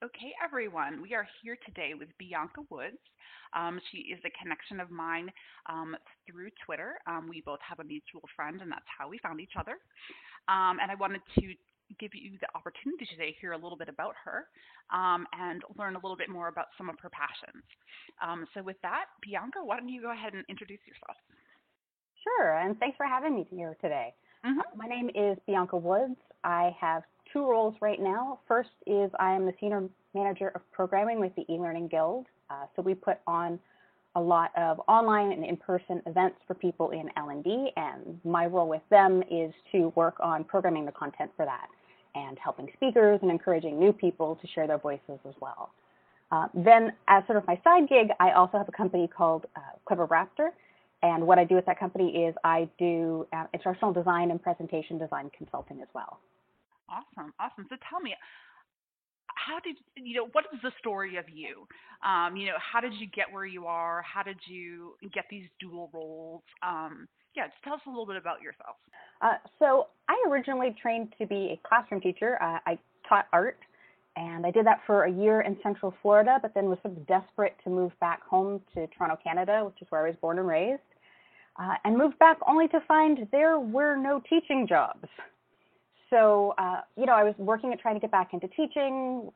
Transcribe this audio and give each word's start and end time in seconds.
Okay, 0.00 0.32
everyone, 0.42 1.02
we 1.02 1.12
are 1.12 1.28
here 1.42 1.58
today 1.68 1.92
with 1.92 2.08
Bianca 2.16 2.64
Woods. 2.70 2.96
Um, 3.52 3.78
she 3.92 4.08
is 4.08 4.18
a 4.24 4.32
connection 4.40 4.80
of 4.80 4.88
mine 4.90 5.28
um, 5.68 5.94
through 6.24 6.48
Twitter. 6.64 6.96
Um, 7.06 7.28
we 7.28 7.42
both 7.44 7.58
have 7.60 7.80
a 7.80 7.84
mutual 7.84 8.24
friend, 8.34 8.62
and 8.62 8.72
that's 8.72 8.88
how 8.88 9.10
we 9.10 9.18
found 9.18 9.44
each 9.44 9.60
other. 9.60 9.76
Um, 10.48 10.80
and 10.80 10.88
I 10.88 10.96
wanted 10.96 11.20
to 11.36 11.52
give 12.00 12.16
you 12.16 12.40
the 12.40 12.48
opportunity 12.56 13.04
today 13.12 13.36
to 13.36 13.40
hear 13.44 13.52
a 13.52 13.60
little 13.60 13.76
bit 13.76 13.92
about 13.92 14.14
her 14.24 14.48
um, 14.88 15.28
and 15.36 15.60
learn 15.76 15.96
a 15.96 16.00
little 16.00 16.16
bit 16.16 16.32
more 16.32 16.48
about 16.48 16.72
some 16.80 16.88
of 16.88 16.96
her 17.04 17.12
passions. 17.12 17.60
Um, 18.24 18.48
so, 18.56 18.64
with 18.64 18.80
that, 18.80 19.12
Bianca, 19.20 19.60
why 19.60 19.76
don't 19.76 19.92
you 19.92 20.00
go 20.00 20.16
ahead 20.16 20.32
and 20.32 20.48
introduce 20.48 20.80
yourself? 20.88 21.20
Sure, 22.24 22.56
and 22.56 22.72
thanks 22.80 22.96
for 22.96 23.04
having 23.04 23.36
me 23.36 23.44
here 23.52 23.76
today. 23.84 24.16
Mm-hmm. 24.48 24.60
Uh, 24.60 24.72
my 24.80 24.88
name 24.88 25.12
is 25.12 25.36
Bianca 25.44 25.76
Woods. 25.76 26.16
I 26.42 26.72
have 26.80 27.02
two 27.32 27.48
roles 27.48 27.74
right 27.80 28.00
now. 28.00 28.40
First 28.46 28.70
is 28.86 29.10
I 29.18 29.32
am 29.32 29.46
the 29.46 29.54
senior 29.60 29.88
manager 30.14 30.52
of 30.54 30.62
programming 30.72 31.20
with 31.20 31.34
the 31.36 31.44
eLearning 31.50 31.90
Guild. 31.90 32.26
Uh, 32.50 32.66
so 32.74 32.82
we 32.82 32.94
put 32.94 33.18
on 33.26 33.58
a 34.16 34.20
lot 34.20 34.50
of 34.56 34.80
online 34.88 35.32
and 35.32 35.44
in-person 35.44 36.02
events 36.06 36.36
for 36.46 36.54
people 36.54 36.90
in 36.90 37.08
L&D, 37.16 37.70
and 37.76 38.20
my 38.24 38.46
role 38.46 38.68
with 38.68 38.82
them 38.90 39.22
is 39.30 39.52
to 39.70 39.92
work 39.94 40.16
on 40.20 40.42
programming 40.42 40.84
the 40.84 40.92
content 40.92 41.30
for 41.36 41.44
that 41.44 41.68
and 42.16 42.36
helping 42.42 42.68
speakers 42.74 43.20
and 43.22 43.30
encouraging 43.30 43.78
new 43.78 43.92
people 43.92 44.36
to 44.42 44.48
share 44.48 44.66
their 44.66 44.78
voices 44.78 45.18
as 45.28 45.34
well. 45.40 45.70
Uh, 46.32 46.48
then, 46.54 46.92
as 47.06 47.24
sort 47.26 47.38
of 47.38 47.46
my 47.46 47.60
side 47.62 47.88
gig, 47.88 48.08
I 48.18 48.32
also 48.32 48.58
have 48.58 48.68
a 48.68 48.72
company 48.72 49.08
called 49.08 49.46
uh, 49.54 49.60
Clever 49.86 50.08
Raptor, 50.08 50.50
and 51.02 51.24
what 51.24 51.38
I 51.38 51.44
do 51.44 51.54
with 51.54 51.66
that 51.66 51.78
company 51.78 52.24
is 52.24 52.34
I 52.42 52.68
do 52.78 53.26
uh, 53.32 53.44
instructional 53.54 53.92
design 53.92 54.32
and 54.32 54.42
presentation 54.42 54.98
design 54.98 55.30
consulting 55.36 55.80
as 55.80 55.88
well. 55.94 56.18
Awesome, 56.90 57.32
awesome. 57.38 57.66
So 57.70 57.76
tell 57.88 58.00
me, 58.00 58.14
how 59.26 59.60
did 59.60 59.76
you 59.96 60.16
know? 60.16 60.28
What 60.32 60.46
is 60.52 60.60
the 60.62 60.72
story 60.78 61.16
of 61.16 61.24
you? 61.28 61.66
Um, 62.04 62.36
you 62.36 62.46
know, 62.46 62.58
how 62.58 62.80
did 62.80 62.94
you 62.94 63.06
get 63.06 63.26
where 63.30 63.46
you 63.46 63.66
are? 63.66 64.02
How 64.02 64.22
did 64.22 64.38
you 64.46 64.94
get 65.14 65.24
these 65.30 65.46
dual 65.60 65.90
roles? 65.92 66.42
Um, 66.62 67.06
yeah, 67.36 67.46
just 67.46 67.62
tell 67.62 67.74
us 67.74 67.80
a 67.86 67.90
little 67.90 68.06
bit 68.06 68.16
about 68.16 68.42
yourself. 68.42 68.76
Uh, 69.22 69.34
so 69.58 69.88
I 70.08 70.22
originally 70.28 70.74
trained 70.82 71.14
to 71.18 71.26
be 71.26 71.56
a 71.56 71.68
classroom 71.68 72.00
teacher. 72.00 72.42
Uh, 72.42 72.58
I 72.66 72.78
taught 73.08 73.26
art, 73.32 73.58
and 74.16 74.44
I 74.44 74.50
did 74.50 74.66
that 74.66 74.80
for 74.86 75.04
a 75.04 75.10
year 75.10 75.42
in 75.42 75.56
Central 75.62 75.94
Florida, 76.02 76.38
but 76.42 76.54
then 76.54 76.64
was 76.64 76.78
sort 76.82 76.96
of 76.96 77.06
desperate 77.06 77.54
to 77.64 77.70
move 77.70 77.92
back 78.00 78.22
home 78.26 78.60
to 78.74 78.88
Toronto, 78.88 79.16
Canada, 79.22 79.62
which 79.64 79.80
is 79.80 79.86
where 79.90 80.04
I 80.04 80.08
was 80.08 80.16
born 80.20 80.38
and 80.38 80.48
raised, 80.48 80.82
uh, 81.56 81.74
and 81.84 81.96
moved 81.96 82.18
back 82.18 82.38
only 82.48 82.66
to 82.68 82.80
find 82.88 83.28
there 83.30 83.60
were 83.60 83.96
no 83.96 84.20
teaching 84.28 84.66
jobs 84.68 85.06
so, 86.10 86.54
uh, 86.58 86.80
you 86.96 87.06
know, 87.06 87.14
I 87.14 87.24
was 87.24 87.34
working 87.38 87.72
at 87.72 87.80
trying 87.80 87.94
to 87.94 88.00
get 88.00 88.10
back 88.10 88.34
into 88.34 88.48
teaching, 88.48 89.30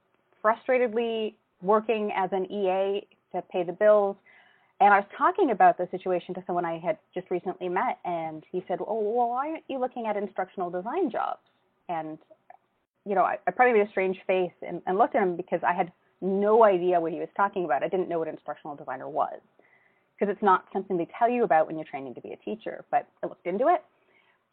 frustratedly 0.45 1.35
working 1.63 2.13
as 2.15 2.31
an 2.33 2.51
EA 2.51 3.07
to 3.33 3.43
pay 3.51 3.63
the 3.63 3.73
bills. 3.73 4.17
And 4.81 4.93
I 4.93 4.99
was 4.99 5.07
talking 5.17 5.51
about 5.51 5.79
the 5.79 5.89
situation 5.91 6.35
to 6.35 6.43
someone 6.47 6.65
I 6.65 6.79
had 6.79 6.99
just 7.15 7.31
recently 7.31 7.69
met, 7.69 7.99
and 8.05 8.45
he 8.51 8.65
said, 8.67 8.81
"Oh, 8.81 9.01
well, 9.01 9.29
why 9.31 9.51
aren't 9.51 9.65
you 9.69 9.79
looking 9.79 10.07
at 10.07 10.17
instructional 10.17 10.69
design 10.69 11.11
jobs?" 11.11 11.41
And 11.89 12.19
you 13.07 13.15
know, 13.15 13.23
I, 13.23 13.39
I 13.47 13.51
probably 13.51 13.79
made 13.79 13.87
a 13.87 13.91
strange 13.91 14.19
face 14.27 14.53
and, 14.67 14.81
and 14.87 14.99
looked 14.99 15.15
at 15.15 15.23
him 15.23 15.37
because 15.37 15.61
I 15.67 15.73
had 15.73 15.93
no 16.21 16.65
idea 16.65 17.01
what 17.01 17.13
he 17.13 17.19
was 17.19 17.29
talking 17.37 17.65
about. 17.65 17.83
I 17.83 17.89
didn't 17.89 18.09
know 18.09 18.19
what 18.19 18.29
instructional 18.29 18.75
designer 18.75 19.09
was 19.09 19.41
because 20.19 20.33
it's 20.33 20.43
not 20.43 20.65
something 20.73 20.97
they 20.97 21.09
tell 21.19 21.29
you 21.29 21.45
about 21.45 21.67
when 21.67 21.77
you're 21.77 21.87
training 21.87 22.15
to 22.15 22.21
be 22.21 22.33
a 22.33 22.37
teacher. 22.37 22.85
But 22.91 23.07
I 23.23 23.27
looked 23.27 23.47
into 23.47 23.69
it, 23.69 23.85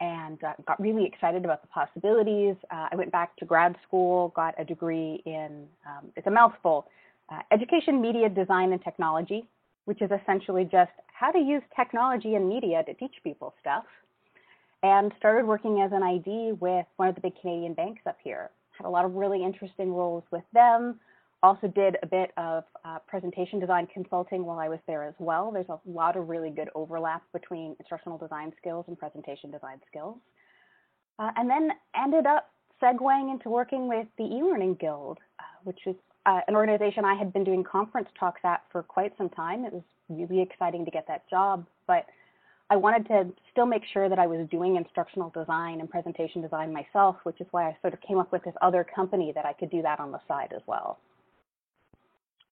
and 0.02 0.44
uh, 0.44 0.54
got 0.68 0.82
really 0.82 1.06
excited 1.06 1.46
about 1.46 1.62
the 1.62 1.68
possibilities. 1.68 2.56
Uh, 2.72 2.88
I 2.92 2.96
went 2.96 3.12
back 3.12 3.36
to 3.38 3.46
grad 3.46 3.76
school, 3.88 4.34
got 4.36 4.56
a 4.60 4.66
degree 4.66 5.22
in, 5.26 5.68
um, 5.88 6.12
it's 6.16 6.26
a 6.26 6.32
mouthful, 6.32 6.88
uh, 7.32 7.40
education, 7.52 8.02
media, 8.02 8.28
design, 8.28 8.74
and 8.74 8.84
technology, 8.84 9.46
which 9.86 10.02
is 10.02 10.10
essentially 10.12 10.64
just 10.64 10.92
how 11.14 11.32
to 11.32 11.38
use 11.38 11.62
technology 11.76 12.34
and 12.34 12.50
media 12.50 12.84
to 12.84 12.96
teach 12.96 13.14
people 13.24 13.54
stuff. 13.62 13.86
And 14.84 15.14
started 15.20 15.46
working 15.46 15.82
as 15.82 15.92
an 15.94 16.02
ID 16.02 16.54
with 16.60 16.88
one 16.96 17.08
of 17.08 17.14
the 17.14 17.22
big 17.22 17.40
Canadian 17.40 17.76
banks 17.76 18.02
up 18.08 18.18
here. 18.24 18.50
Had 18.76 18.88
a 18.88 18.90
lot 18.90 19.06
of 19.06 19.14
really 19.14 19.44
interesting 19.44 19.94
roles 19.94 20.24
with 20.32 20.44
them, 20.54 21.00
also 21.44 21.68
did 21.68 21.98
a 22.04 22.08
bit 22.08 22.32
of 22.38 22.64
uh, 22.86 23.00
presentation 23.08 23.60
design 23.60 23.88
consulting 23.94 24.46
while 24.46 24.60
I 24.60 24.70
was 24.70 24.80
there 24.88 25.04
as 25.04 25.16
well. 25.20 25.52
There's 25.52 25.70
a 25.70 25.80
lot 25.86 26.16
of 26.16 26.30
really 26.30 26.52
good 26.52 26.70
overlap 26.76 27.24
between 27.34 27.76
instructional 27.80 28.18
design 28.18 28.54
skills 28.60 28.86
and 28.88 28.98
presentation 28.98 29.52
design 29.52 29.80
skills. 29.88 30.18
Uh, 31.20 31.32
and 31.36 31.50
then 31.50 31.70
ended 31.96 32.26
up 32.26 32.52
segueing 32.82 33.32
into 33.32 33.50
working 33.50 33.88
with 33.88 34.08
the 34.18 34.24
eLearning 34.24 34.80
Guild, 34.80 35.20
uh, 35.40 35.44
which 35.64 35.80
is 35.86 35.96
uh, 36.26 36.42
an 36.48 36.56
organization 36.56 37.06
I 37.06 37.16
had 37.16 37.34
been 37.34 37.44
doing 37.44 37.64
conference 37.64 38.10
talks 38.20 38.42
at 38.44 38.62
for 38.72 38.84
quite 38.84 39.14
some 39.18 39.30
time. 39.30 39.66
It 39.66 39.74
was 39.74 39.84
really 40.10 40.42
exciting 40.42 40.86
to 40.86 40.92
get 40.92 41.08
that 41.08 41.28
job, 41.30 41.66
but 41.88 42.06
I 42.70 42.76
wanted 42.76 43.08
to 43.08 43.28
still 43.52 43.66
make 43.66 43.84
sure 43.92 44.08
that 44.08 44.18
I 44.20 44.28
was 44.28 44.48
doing 44.50 44.78
instructional 44.78 45.30
design 45.32 45.80
and 45.82 45.90
presentation 45.90 46.42
design 46.42 46.72
myself, 46.72 47.18
which 47.24 47.42
is 47.42 47.48
why 47.52 47.68
I 47.68 47.78
sort 47.82 47.94
of 47.94 48.02
came 48.02 48.18
up 48.18 48.32
with 48.32 48.44
this 48.44 48.54
other 48.62 48.86
company 48.96 49.32
that 49.36 49.46
I 49.46 49.54
could 49.54 49.70
do 49.70 49.82
that 49.82 50.00
on 50.00 50.12
the 50.12 50.20
side 50.28 50.54
as 50.56 50.62
well. 50.68 51.00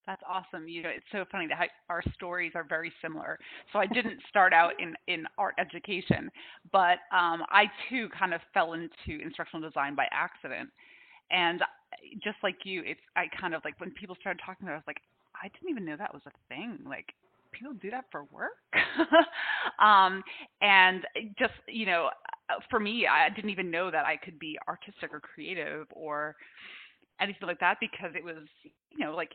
That's 0.09 0.23
awesome. 0.27 0.67
You 0.67 0.81
know, 0.81 0.89
it's 0.89 1.05
so 1.11 1.23
funny 1.31 1.45
that 1.49 1.69
our 1.87 2.01
stories 2.15 2.53
are 2.55 2.63
very 2.67 2.91
similar. 2.99 3.37
So 3.71 3.77
I 3.77 3.85
didn't 3.85 4.19
start 4.27 4.53
out 4.53 4.71
in, 4.79 4.95
in 5.07 5.25
art 5.37 5.53
education, 5.59 6.31
but 6.71 6.97
um, 7.13 7.43
I 7.51 7.65
too 7.91 8.09
kind 8.17 8.33
of 8.33 8.41
fell 8.51 8.73
into 8.73 9.21
instructional 9.21 9.69
design 9.69 9.93
by 9.93 10.07
accident. 10.11 10.71
And 11.29 11.61
just 12.23 12.37
like 12.41 12.55
you, 12.63 12.81
it's 12.83 12.99
I 13.15 13.25
kind 13.39 13.53
of 13.53 13.61
like 13.63 13.79
when 13.79 13.91
people 13.91 14.17
started 14.19 14.41
talking 14.43 14.65
about 14.65 14.71
it, 14.73 14.77
I 14.77 14.79
was 14.79 14.87
like, 14.87 15.01
I 15.35 15.47
didn't 15.49 15.69
even 15.69 15.85
know 15.85 15.95
that 15.95 16.11
was 16.11 16.23
a 16.25 16.31
thing. 16.49 16.79
Like 16.87 17.13
people 17.51 17.73
do 17.79 17.91
that 17.91 18.05
for 18.11 18.23
work. 18.33 18.57
um, 19.79 20.23
and 20.63 21.05
just 21.37 21.53
you 21.67 21.85
know, 21.85 22.09
for 22.71 22.79
me, 22.79 23.05
I 23.05 23.29
didn't 23.29 23.51
even 23.51 23.69
know 23.69 23.91
that 23.91 24.07
I 24.07 24.17
could 24.17 24.39
be 24.39 24.57
artistic 24.67 25.13
or 25.13 25.19
creative 25.19 25.85
or 25.91 26.35
anything 27.21 27.47
like 27.47 27.59
that 27.59 27.77
because 27.79 28.11
it 28.15 28.23
was 28.23 28.37
you 28.91 29.05
know 29.05 29.15
like 29.15 29.31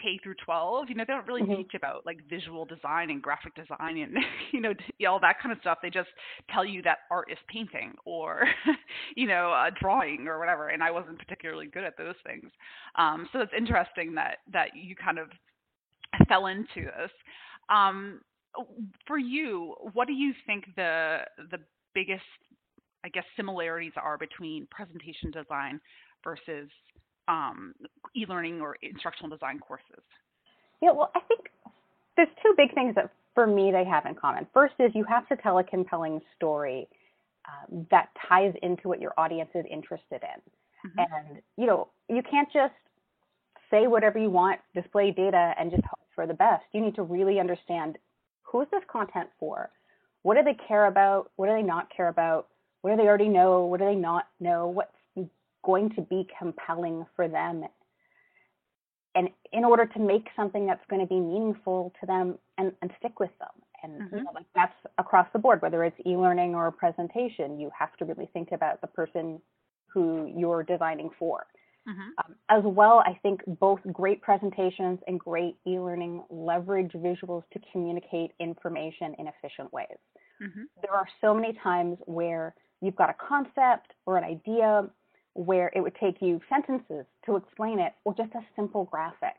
K 0.00 0.18
through 0.22 0.34
12, 0.44 0.88
you 0.88 0.94
know, 0.94 1.04
they 1.06 1.12
don't 1.12 1.26
really 1.26 1.42
mm-hmm. 1.42 1.62
teach 1.62 1.72
about 1.74 2.06
like 2.06 2.18
visual 2.28 2.64
design 2.64 3.10
and 3.10 3.22
graphic 3.22 3.54
design 3.54 3.98
and 3.98 4.16
you 4.52 4.60
know 4.60 4.74
all 5.08 5.20
that 5.20 5.40
kind 5.40 5.52
of 5.52 5.60
stuff. 5.60 5.78
They 5.82 5.90
just 5.90 6.08
tell 6.50 6.64
you 6.64 6.82
that 6.82 6.98
art 7.10 7.30
is 7.30 7.38
painting 7.48 7.94
or 8.04 8.44
you 9.16 9.26
know 9.26 9.52
uh, 9.52 9.70
drawing 9.80 10.26
or 10.28 10.38
whatever. 10.38 10.68
And 10.68 10.82
I 10.82 10.90
wasn't 10.90 11.18
particularly 11.18 11.66
good 11.66 11.84
at 11.84 11.96
those 11.96 12.16
things. 12.26 12.50
Um, 12.96 13.28
so 13.32 13.40
it's 13.40 13.52
interesting 13.56 14.14
that 14.14 14.38
that 14.52 14.70
you 14.74 14.94
kind 14.96 15.18
of 15.18 15.28
fell 16.28 16.46
into 16.46 16.86
this. 16.86 17.10
Um, 17.68 18.20
for 19.06 19.18
you, 19.18 19.74
what 19.92 20.06
do 20.06 20.14
you 20.14 20.32
think 20.46 20.64
the 20.76 21.18
the 21.50 21.58
biggest, 21.94 22.22
I 23.04 23.08
guess, 23.08 23.24
similarities 23.36 23.92
are 23.96 24.18
between 24.18 24.66
presentation 24.70 25.30
design 25.30 25.80
versus 26.24 26.68
um, 27.28 27.74
e-learning 28.16 28.60
or 28.60 28.76
instructional 28.82 29.30
design 29.30 29.58
courses? 29.58 30.02
Yeah, 30.82 30.90
well, 30.92 31.10
I 31.14 31.20
think 31.20 31.50
there's 32.16 32.28
two 32.42 32.54
big 32.56 32.74
things 32.74 32.94
that 32.94 33.10
for 33.34 33.46
me 33.46 33.70
they 33.70 33.84
have 33.84 34.06
in 34.06 34.14
common. 34.14 34.46
First 34.52 34.74
is 34.78 34.90
you 34.94 35.04
have 35.04 35.28
to 35.28 35.36
tell 35.36 35.58
a 35.58 35.64
compelling 35.64 36.20
story 36.36 36.88
um, 37.48 37.86
that 37.90 38.08
ties 38.28 38.52
into 38.62 38.88
what 38.88 39.00
your 39.00 39.12
audience 39.16 39.50
is 39.54 39.64
interested 39.70 40.22
in. 40.22 40.90
Mm-hmm. 40.90 40.98
And, 40.98 41.42
you 41.56 41.66
know, 41.66 41.88
you 42.08 42.22
can't 42.28 42.48
just 42.52 42.74
say 43.70 43.86
whatever 43.86 44.18
you 44.18 44.30
want, 44.30 44.60
display 44.74 45.10
data, 45.10 45.54
and 45.58 45.70
just 45.70 45.84
hope 45.84 46.06
for 46.14 46.26
the 46.26 46.34
best. 46.34 46.64
You 46.72 46.80
need 46.80 46.94
to 46.96 47.02
really 47.02 47.38
understand 47.38 47.98
who 48.42 48.62
is 48.62 48.68
this 48.70 48.82
content 48.90 49.28
for? 49.38 49.70
What 50.22 50.36
do 50.36 50.42
they 50.42 50.56
care 50.66 50.86
about? 50.86 51.30
What 51.36 51.46
do 51.46 51.52
they 51.52 51.62
not 51.62 51.88
care 51.94 52.08
about? 52.08 52.48
What 52.82 52.90
do 52.90 52.96
they 52.96 53.08
already 53.08 53.28
know? 53.28 53.64
What 53.64 53.80
do 53.80 53.86
they 53.86 53.94
not 53.94 54.26
know? 54.40 54.68
What's 54.68 54.92
going 55.68 55.90
to 55.90 56.00
be 56.00 56.26
compelling 56.38 57.04
for 57.14 57.28
them 57.28 57.62
and 59.14 59.28
in 59.52 59.64
order 59.64 59.84
to 59.84 59.98
make 59.98 60.28
something 60.34 60.66
that's 60.66 60.84
going 60.88 61.02
to 61.02 61.06
be 61.06 61.20
meaningful 61.20 61.92
to 62.00 62.06
them 62.06 62.38
and, 62.56 62.72
and 62.80 62.90
stick 62.98 63.20
with 63.20 63.36
them 63.38 63.50
and 63.82 64.00
mm-hmm. 64.00 64.16
you 64.16 64.24
know, 64.24 64.30
like 64.34 64.46
that's 64.54 64.72
across 64.96 65.26
the 65.34 65.38
board 65.38 65.60
whether 65.60 65.84
it's 65.84 65.96
e-learning 66.06 66.54
or 66.54 66.68
a 66.68 66.72
presentation 66.72 67.60
you 67.60 67.70
have 67.78 67.94
to 67.98 68.06
really 68.06 68.30
think 68.32 68.48
about 68.52 68.80
the 68.80 68.86
person 68.86 69.38
who 69.92 70.32
you're 70.34 70.62
designing 70.62 71.10
for 71.18 71.44
mm-hmm. 71.86 72.00
um, 72.24 72.34
as 72.48 72.62
well 72.64 73.02
i 73.04 73.12
think 73.22 73.42
both 73.60 73.80
great 73.92 74.22
presentations 74.22 74.98
and 75.06 75.20
great 75.20 75.54
e-learning 75.66 76.24
leverage 76.30 76.92
visuals 76.92 77.42
to 77.52 77.60
communicate 77.72 78.30
information 78.40 79.14
in 79.18 79.26
efficient 79.26 79.70
ways 79.70 79.98
mm-hmm. 80.42 80.62
there 80.80 80.94
are 80.94 81.06
so 81.20 81.34
many 81.34 81.52
times 81.62 81.98
where 82.06 82.54
you've 82.80 82.96
got 82.96 83.10
a 83.10 83.16
concept 83.28 83.92
or 84.06 84.16
an 84.16 84.24
idea 84.24 84.88
where 85.34 85.70
it 85.74 85.80
would 85.80 85.94
take 86.00 86.20
you 86.20 86.40
sentences 86.48 87.04
to 87.26 87.36
explain 87.36 87.78
it 87.78 87.92
or 88.04 88.14
just 88.14 88.32
a 88.34 88.40
simple 88.56 88.84
graphic. 88.84 89.36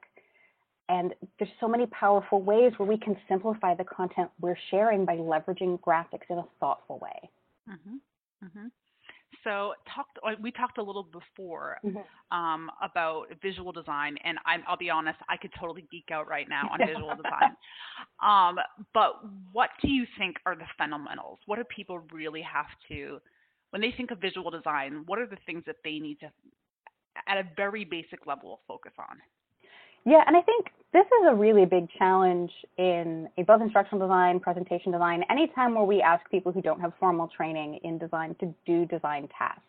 And 0.88 1.14
there's 1.38 1.52
so 1.60 1.68
many 1.68 1.86
powerful 1.88 2.42
ways 2.42 2.74
where 2.78 2.88
we 2.88 2.98
can 2.98 3.16
simplify 3.28 3.76
the 3.76 3.84
content 3.84 4.30
we're 4.42 4.58
sharing 4.72 5.06
by 5.06 5.18
leveraging 5.18 5.80
graphics 5.82 6.30
in 6.30 6.40
a 6.40 6.46
thoughtful 6.60 7.00
way. 7.00 7.30
Mm-hmm. 7.70 8.46
Mm-hmm. 8.46 8.68
So 9.44 9.74
talked 9.96 10.18
uh, 10.26 10.32
we 10.42 10.52
talked 10.52 10.80
a 10.80 10.84
little 10.84 11.04
before 11.04 11.78
mm-hmm. 11.86 12.38
um, 12.38 12.70
about 12.82 13.28
visual 13.42 13.72
design, 13.72 14.18
and 14.24 14.38
I'm, 14.46 14.64
I'll 14.68 14.78
be 14.78 14.90
honest, 14.90 15.18
I 15.30 15.38
could 15.38 15.52
totally 15.60 15.86
geek 15.92 16.10
out 16.12 16.28
right 16.28 16.48
now 16.50 16.70
on 16.72 16.80
visual 16.86 17.14
design. 17.16 17.56
Um, 18.22 18.58
but 18.94 19.22
what 19.52 19.70
do 19.82 19.90
you 19.90 20.06
think 20.18 20.38
are 20.46 20.56
the 20.56 20.66
fundamentals? 20.78 21.40
What 21.46 21.58
do 21.58 21.64
people 21.64 22.02
really 22.12 22.42
have 22.42 22.68
to, 22.90 23.20
when 23.72 23.82
they 23.82 23.94
think 23.96 24.12
of 24.12 24.20
visual 24.20 24.52
design, 24.52 25.04
what 25.06 25.20
are 25.20 25.28
the 25.28 25.38
things 25.46 25.64
that 25.68 25.78
they 25.84 26.00
need 26.00 26.20
to, 26.20 26.32
at 27.28 27.38
a 27.38 27.44
very 27.56 27.86
basic 27.86 28.26
level, 28.26 28.62
focus 28.68 28.94
on? 28.98 29.18
Yeah, 30.06 30.24
and 30.26 30.36
I 30.36 30.42
think 30.42 30.68
this 30.94 31.06
is 31.06 31.28
a 31.30 31.36
really 31.36 31.66
big 31.66 31.88
challenge 31.98 32.52
in 32.78 33.28
both 33.46 33.62
instructional 33.62 34.08
design, 34.08 34.40
presentation 34.40 34.92
design, 34.92 35.24
anytime 35.30 35.76
where 35.76 35.84
we 35.84 36.02
ask 36.02 36.28
people 36.32 36.52
who 36.52 36.62
don't 36.62 36.80
have 36.80 36.94
formal 37.00 37.28
training 37.28 37.80
in 37.84 37.98
design 37.98 38.36
to 38.40 38.54
do 38.66 38.86
design 38.86 39.28
tasks, 39.38 39.64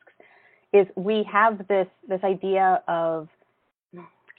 is 0.72 0.86
we 0.96 1.26
have 1.30 1.66
this 1.66 1.88
this 2.08 2.20
idea 2.22 2.82
of 2.86 3.28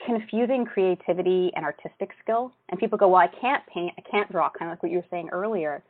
confusing 0.04 0.64
creativity 0.64 1.52
and 1.54 1.64
artistic 1.64 2.10
skill. 2.22 2.52
And 2.70 2.80
people 2.80 2.98
go, 2.98 3.08
well, 3.08 3.20
I 3.20 3.28
can't 3.40 3.62
paint, 3.72 3.92
I 3.98 4.02
can't 4.10 4.30
draw, 4.32 4.50
kind 4.50 4.70
of 4.70 4.72
like 4.72 4.82
what 4.82 4.90
you 4.90 4.98
were 4.98 5.06
saying 5.10 5.28
earlier. 5.30 5.82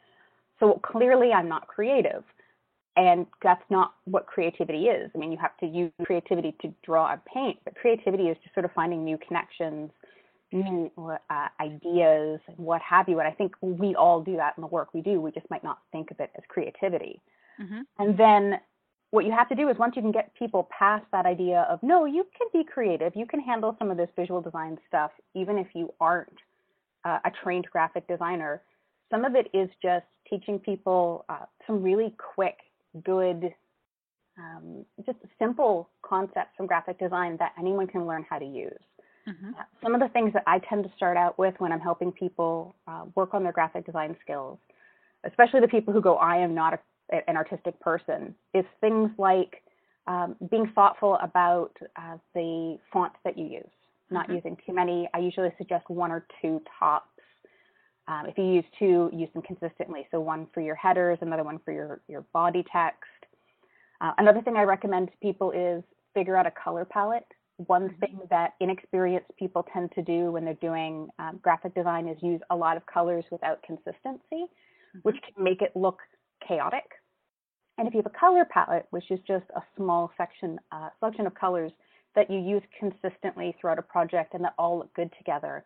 So 0.60 0.80
clearly 0.84 1.32
I'm 1.32 1.48
not 1.48 1.66
creative. 1.66 2.25
And 2.96 3.26
that's 3.42 3.64
not 3.70 3.94
what 4.04 4.26
creativity 4.26 4.84
is. 4.84 5.10
I 5.14 5.18
mean, 5.18 5.32
you 5.32 5.38
have 5.38 5.56
to 5.58 5.66
use 5.66 5.90
creativity 6.04 6.54
to 6.60 6.74
draw 6.84 7.10
and 7.10 7.24
paint, 7.24 7.58
but 7.64 7.74
creativity 7.74 8.24
is 8.24 8.36
just 8.42 8.54
sort 8.54 8.66
of 8.66 8.72
finding 8.72 9.02
new 9.02 9.18
connections, 9.26 9.90
new 10.52 10.90
uh, 10.98 11.48
ideas, 11.58 12.38
what 12.56 12.82
have 12.82 13.08
you. 13.08 13.18
And 13.18 13.26
I 13.26 13.32
think 13.32 13.54
we 13.62 13.94
all 13.94 14.20
do 14.20 14.36
that 14.36 14.54
in 14.58 14.60
the 14.60 14.66
work 14.66 14.92
we 14.92 15.00
do. 15.00 15.22
We 15.22 15.30
just 15.30 15.48
might 15.48 15.64
not 15.64 15.78
think 15.90 16.10
of 16.10 16.20
it 16.20 16.30
as 16.36 16.44
creativity. 16.48 17.18
Mm-hmm. 17.60 17.80
And 17.98 18.18
then 18.18 18.60
what 19.10 19.24
you 19.24 19.32
have 19.32 19.48
to 19.48 19.54
do 19.54 19.70
is 19.70 19.78
once 19.78 19.96
you 19.96 20.02
can 20.02 20.12
get 20.12 20.34
people 20.34 20.68
past 20.78 21.06
that 21.12 21.24
idea 21.24 21.66
of, 21.70 21.82
no, 21.82 22.04
you 22.04 22.26
can 22.36 22.48
be 22.52 22.62
creative, 22.62 23.12
you 23.16 23.26
can 23.26 23.40
handle 23.40 23.74
some 23.78 23.90
of 23.90 23.96
this 23.96 24.08
visual 24.16 24.42
design 24.42 24.78
stuff, 24.86 25.12
even 25.34 25.56
if 25.56 25.68
you 25.74 25.92
aren't 25.98 26.36
uh, 27.04 27.18
a 27.24 27.30
trained 27.42 27.66
graphic 27.72 28.06
designer. 28.06 28.62
Some 29.10 29.24
of 29.24 29.34
it 29.34 29.48
is 29.54 29.68
just 29.82 30.06
teaching 30.28 30.58
people 30.58 31.24
uh, 31.28 31.44
some 31.66 31.82
really 31.82 32.14
quick 32.34 32.56
good, 33.04 33.54
um, 34.38 34.84
just 35.04 35.18
simple 35.38 35.88
concepts 36.02 36.56
from 36.56 36.66
graphic 36.66 36.98
design 36.98 37.36
that 37.38 37.52
anyone 37.58 37.86
can 37.86 38.06
learn 38.06 38.24
how 38.28 38.38
to 38.38 38.44
use. 38.44 38.78
Mm-hmm. 39.28 39.50
Uh, 39.50 39.62
some 39.82 39.94
of 39.94 40.00
the 40.00 40.08
things 40.08 40.32
that 40.32 40.42
I 40.46 40.58
tend 40.58 40.84
to 40.84 40.90
start 40.96 41.16
out 41.16 41.38
with 41.38 41.54
when 41.58 41.72
I'm 41.72 41.80
helping 41.80 42.10
people 42.10 42.74
uh, 42.88 43.04
work 43.14 43.34
on 43.34 43.42
their 43.42 43.52
graphic 43.52 43.86
design 43.86 44.16
skills, 44.20 44.58
especially 45.24 45.60
the 45.60 45.68
people 45.68 45.92
who 45.92 46.00
go, 46.00 46.16
I 46.16 46.38
am 46.38 46.54
not 46.54 46.74
a, 47.12 47.30
an 47.30 47.36
artistic 47.36 47.78
person, 47.80 48.34
is 48.52 48.64
things 48.80 49.10
like 49.18 49.62
um, 50.08 50.34
being 50.50 50.70
thoughtful 50.74 51.18
about 51.22 51.70
uh, 51.96 52.16
the 52.34 52.78
font 52.92 53.12
that 53.24 53.38
you 53.38 53.46
use, 53.46 53.70
not 54.10 54.26
mm-hmm. 54.26 54.36
using 54.36 54.56
too 54.66 54.74
many. 54.74 55.08
I 55.14 55.18
usually 55.18 55.52
suggest 55.56 55.88
one 55.88 56.10
or 56.10 56.26
two 56.40 56.60
tops 56.78 57.12
um, 58.08 58.26
if 58.26 58.37
you 58.37 58.44
use 58.44 58.64
two, 58.78 59.10
use 59.12 59.28
them 59.32 59.43
consistently. 59.43 60.06
So 60.10 60.20
one 60.20 60.46
for 60.52 60.60
your 60.60 60.75
headers, 60.75 61.19
another 61.20 61.44
one 61.44 61.60
for 61.64 61.72
your, 61.72 62.00
your 62.08 62.22
body 62.32 62.64
text. 62.72 63.02
Uh, 64.00 64.12
another 64.19 64.43
thing 64.43 64.56
I 64.56 64.62
recommend 64.62 65.08
to 65.08 65.14
people 65.22 65.52
is 65.52 65.84
figure 66.14 66.37
out 66.37 66.46
a 66.46 66.50
color 66.50 66.84
palette. 66.84 67.26
One 67.56 67.88
mm-hmm. 67.88 68.00
thing 68.00 68.20
that 68.31 68.54
inexperienced 68.60 69.31
people 69.38 69.64
tend 69.72 69.93
to 69.93 70.02
do 70.02 70.32
when 70.32 70.44
they're 70.44 70.54
doing 70.54 71.08
um, 71.19 71.38
graphic 71.43 71.75
design 71.75 72.08
is 72.08 72.16
use 72.22 72.40
a 72.50 72.56
lot 72.56 72.76
of 72.76 72.84
colors 72.87 73.25
without 73.31 73.62
consistency, 73.62 74.20
mm-hmm. 74.32 74.99
which 75.02 75.16
can 75.22 75.43
make 75.43 75.62
it 75.62 75.70
look 75.76 76.00
chaotic. 76.46 76.84
And 77.78 77.87
if 77.87 77.94
you 77.94 77.99
have 77.99 78.12
a 78.12 78.19
color 78.19 78.44
palette, 78.44 78.87
which 78.90 79.10
is 79.10 79.20
just 79.26 79.46
a 79.54 79.62
small 79.76 80.10
section, 80.16 80.58
uh, 80.72 80.88
selection 80.99 81.26
of 81.26 81.34
colors 81.34 81.72
that 82.14 82.31
you 82.31 82.38
use 82.38 82.62
consistently 82.78 83.56
throughout 83.60 83.78
a 83.78 83.82
project 83.82 84.34
and 84.34 84.44
that 84.44 84.54
all 84.58 84.78
look 84.78 84.93
good 84.94 85.10
together, 85.16 85.64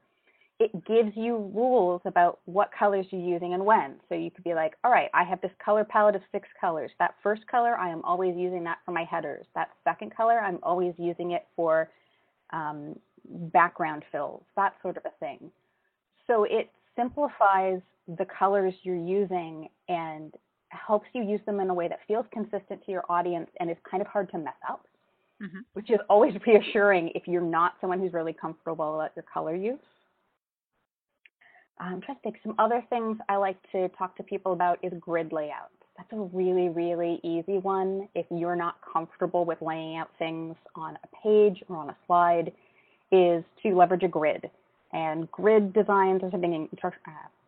it 0.59 0.85
gives 0.87 1.15
you 1.15 1.51
rules 1.55 2.01
about 2.07 2.39
what 2.47 2.71
colors 2.77 3.07
you're 3.11 3.21
using 3.21 3.53
and 3.53 3.65
when. 3.65 3.97
So 4.09 4.15
you 4.15 4.31
could 4.31 4.45
be 4.45 4.55
like, 4.55 4.75
all 4.85 4.91
right, 4.91 5.11
I 5.13 5.23
have 5.25 5.41
this 5.43 5.51
color 5.63 5.85
palette 5.85 6.17
of 6.17 6.23
six 6.33 6.49
colors. 6.59 6.91
That 6.99 7.15
first 7.23 7.47
color, 7.47 7.77
I 7.77 7.91
am 7.91 8.03
always 8.05 8.35
using 8.37 8.65
that 8.65 8.79
for 8.85 8.93
my 8.93 9.05
headers. 9.05 9.45
That 9.55 9.69
second 9.85 10.17
color, 10.17 10.41
I'm 10.41 10.59
always 10.63 10.95
using 10.97 11.33
it 11.33 11.47
for 11.55 11.91
um, 12.55 12.99
background 13.53 14.05
fills, 14.11 14.45
that 14.57 14.75
sort 14.81 14.97
of 14.97 15.03
a 15.05 15.11
thing. 15.21 15.51
So 16.27 16.45
it 16.45 16.71
simplifies 16.97 17.81
the 18.17 18.25
colors 18.25 18.73
you're 18.83 18.97
using 18.97 19.69
and 19.89 20.33
helps 20.69 21.07
you 21.13 21.23
use 21.23 21.41
them 21.45 21.61
in 21.61 21.69
a 21.69 21.75
way 21.75 21.89
that 21.89 22.01
feels 22.09 22.25
consistent 22.33 22.85
to 22.87 22.93
your 22.93 23.05
audience 23.11 23.51
and 23.61 23.71
is 23.71 23.77
kind 23.89 24.01
of 24.01 24.07
hard 24.07 24.31
to 24.31 24.39
mess 24.39 24.55
up, 24.69 24.87
mm-hmm. 25.43 25.61
which 25.75 25.91
is 25.91 25.99
always 26.09 26.35
reassuring 26.47 27.11
if 27.15 27.29
you're 27.29 27.43
not 27.43 27.75
someone 27.81 28.01
who's 28.01 28.15
really 28.15 28.33
comfortable 28.33 29.03
at 29.03 29.13
your 29.15 29.25
color 29.33 29.55
use. 29.55 29.79
I'm 31.79 32.01
trying 32.01 32.17
to 32.17 32.23
think. 32.23 32.37
Some 32.43 32.55
other 32.59 32.85
things 32.89 33.19
I 33.29 33.37
like 33.37 33.57
to 33.73 33.89
talk 33.91 34.17
to 34.17 34.23
people 34.23 34.53
about 34.53 34.79
is 34.83 34.93
grid 35.01 35.33
layout. 35.33 35.71
That's 35.97 36.13
a 36.13 36.29
really, 36.37 36.69
really 36.69 37.21
easy 37.23 37.59
one. 37.59 38.09
If 38.15 38.27
you're 38.31 38.57
not 38.57 38.77
comfortable 38.93 39.45
with 39.45 39.61
laying 39.63 39.97
out 39.97 40.11
things 40.19 40.57
on 40.75 40.99
a 41.03 41.23
page 41.23 41.63
or 41.69 41.77
on 41.77 41.91
a 41.91 41.97
slide, 42.07 42.53
is 43.13 43.45
to 43.63 43.75
leverage 43.75 44.03
a 44.03 44.09
grid. 44.09 44.51
And 44.93 45.31
grid 45.31 45.73
designs 45.73 46.23
are 46.23 46.31
something 46.31 46.69
uh, 46.83 46.91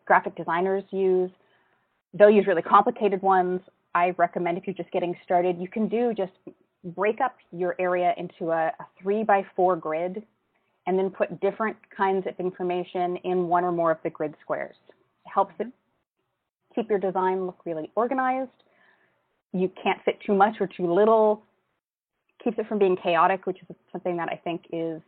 graphic 0.04 0.36
designers 0.36 0.84
use. 0.90 1.30
They'll 2.14 2.30
use 2.30 2.46
really 2.46 2.62
complicated 2.62 3.22
ones. 3.22 3.60
I 3.94 4.14
recommend 4.16 4.58
if 4.58 4.66
you're 4.66 4.74
just 4.74 4.90
getting 4.92 5.14
started, 5.24 5.58
you 5.58 5.68
can 5.68 5.88
do 5.88 6.14
just 6.14 6.32
break 6.84 7.20
up 7.20 7.36
your 7.52 7.74
area 7.78 8.14
into 8.16 8.50
a, 8.50 8.68
a 8.68 8.86
three 9.02 9.24
by 9.24 9.44
four 9.56 9.76
grid 9.76 10.22
and 10.88 10.98
then 10.98 11.10
put 11.10 11.38
different 11.42 11.76
kinds 11.94 12.26
of 12.26 12.32
information 12.40 13.18
in 13.24 13.46
one 13.46 13.62
or 13.62 13.70
more 13.70 13.90
of 13.90 13.98
the 14.02 14.08
grid 14.08 14.34
squares. 14.40 14.74
It 14.88 15.30
helps 15.32 15.52
it 15.60 15.66
keep 16.74 16.88
your 16.88 16.98
design 16.98 17.44
look 17.44 17.58
really 17.66 17.92
organized. 17.94 18.50
You 19.52 19.70
can't 19.82 19.98
fit 20.06 20.18
too 20.24 20.34
much 20.34 20.54
or 20.60 20.66
too 20.66 20.90
little. 20.92 21.42
Keeps 22.42 22.58
it 22.58 22.66
from 22.68 22.78
being 22.78 22.96
chaotic, 22.96 23.44
which 23.46 23.58
is 23.68 23.76
something 23.92 24.16
that 24.16 24.30
I 24.30 24.40
think 24.42 24.62
is 24.72 25.02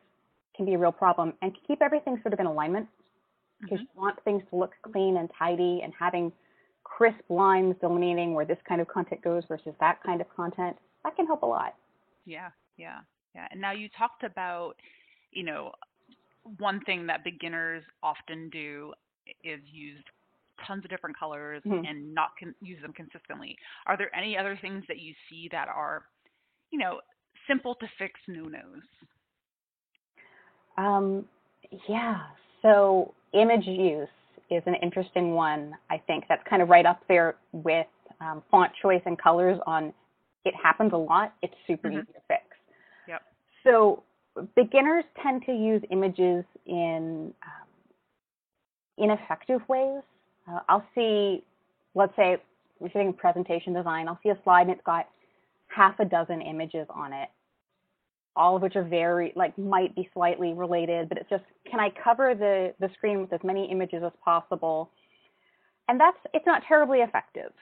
can 0.55 0.67
be 0.67 0.75
a 0.75 0.79
real 0.79 0.93
problem. 0.93 1.32
And 1.41 1.56
keep 1.67 1.81
everything 1.81 2.19
sort 2.23 2.35
of 2.35 2.41
in 2.41 2.47
alignment 2.47 2.87
because 3.62 3.79
mm-hmm. 3.79 3.97
you 3.97 4.03
want 4.03 4.23
things 4.23 4.43
to 4.50 4.56
look 4.56 4.73
clean 4.93 5.17
and 5.17 5.31
tidy 5.38 5.81
and 5.82 5.94
having 5.99 6.31
crisp 6.85 7.21
lines 7.31 7.75
delineating 7.81 8.35
where 8.35 8.44
this 8.44 8.59
kind 8.69 8.82
of 8.82 8.88
content 8.88 9.23
goes 9.23 9.44
versus 9.49 9.73
that 9.81 10.03
kind 10.05 10.21
of 10.21 10.27
content. 10.37 10.77
That 11.05 11.17
can 11.17 11.27
help 11.27 11.43
a 11.43 11.47
lot. 11.47 11.75
Yeah, 12.27 12.50
yeah, 12.77 12.99
yeah. 13.35 13.47
And 13.50 13.62
now 13.62 13.73
you 13.73 13.88
talked 13.97 14.25
about 14.25 14.75
you 15.32 15.44
know, 15.44 15.72
one 16.58 16.81
thing 16.81 17.06
that 17.06 17.25
beginners 17.25 17.82
often 18.03 18.49
do 18.51 18.93
is 19.44 19.60
use 19.72 20.03
tons 20.67 20.84
of 20.84 20.91
different 20.91 21.19
colors 21.19 21.63
mm-hmm. 21.67 21.84
and 21.84 22.15
not 22.15 22.31
con- 22.39 22.55
use 22.60 22.81
them 22.82 22.93
consistently. 22.93 23.56
Are 23.87 23.96
there 23.96 24.15
any 24.15 24.37
other 24.37 24.58
things 24.60 24.84
that 24.89 24.99
you 24.99 25.15
see 25.29 25.49
that 25.53 25.69
are, 25.69 26.05
you 26.70 26.79
know, 26.79 27.01
simple 27.49 27.75
to 27.77 27.87
fix 27.99 28.20
no-nos? 28.29 28.82
Um, 30.77 31.25
yeah. 31.89 32.20
So 32.63 33.15
image 33.32 33.67
use 33.67 34.08
is 34.51 34.63
an 34.67 34.75
interesting 34.82 35.34
one. 35.34 35.72
I 35.91 35.99
think 36.06 36.25
that's 36.29 36.43
kind 36.49 36.63
of 36.63 36.69
right 36.69 36.87
up 36.87 37.01
there 37.08 37.37
with 37.53 37.87
um, 38.20 38.43
font 38.51 38.72
choice 38.82 39.03
and 39.06 39.19
colors. 39.19 39.58
On 39.67 39.93
it 40.44 40.55
happens 40.60 40.93
a 40.93 40.96
lot. 40.96 41.34
It's 41.43 41.55
super 41.67 41.89
mm-hmm. 41.89 41.99
easy 41.99 42.13
to 42.13 42.20
fix. 42.29 42.43
Yep. 43.08 43.22
So 43.65 44.03
beginners 44.56 45.05
tend 45.23 45.44
to 45.47 45.53
use 45.53 45.82
images 45.91 46.44
in 46.67 47.32
um, 47.43 47.69
ineffective 48.99 49.61
ways. 49.69 50.03
Uh, 50.51 50.61
I'll 50.69 50.87
see, 50.94 51.43
let's 51.94 52.15
say 52.17 52.37
we're 52.79 52.89
doing 52.89 53.13
presentation 53.13 53.73
design, 53.73 54.09
I'll 54.09 54.19
see 54.23 54.31
a 54.31 54.39
slide 54.44 54.63
and 54.63 54.70
it's 54.70 54.85
got 54.85 55.09
half 55.69 55.99
a 56.01 56.05
dozen 56.05 56.41
images 56.43 56.87
on 56.91 57.13
it, 57.13 57.29
all 58.37 58.56
of 58.56 58.63
which 58.63 58.77
are 58.77 58.85
very, 58.85 59.32
like, 59.37 59.56
might 59.59 59.94
be 59.94 60.09
slightly 60.13 60.53
related, 60.53 61.09
but 61.09 61.19
it's 61.19 61.31
just, 61.31 61.44
can 61.70 61.79
I 61.79 61.91
cover 62.03 62.35
the, 62.35 62.75
the 62.81 62.93
screen 62.94 63.20
with 63.20 63.32
as 63.32 63.41
many 63.44 63.70
images 63.70 64.03
as 64.05 64.13
possible? 64.25 64.91
And 65.89 66.01
that's, 66.01 66.17
it's 66.35 66.47
not 66.47 66.63
terribly 66.67 66.99
effective, 67.01 67.53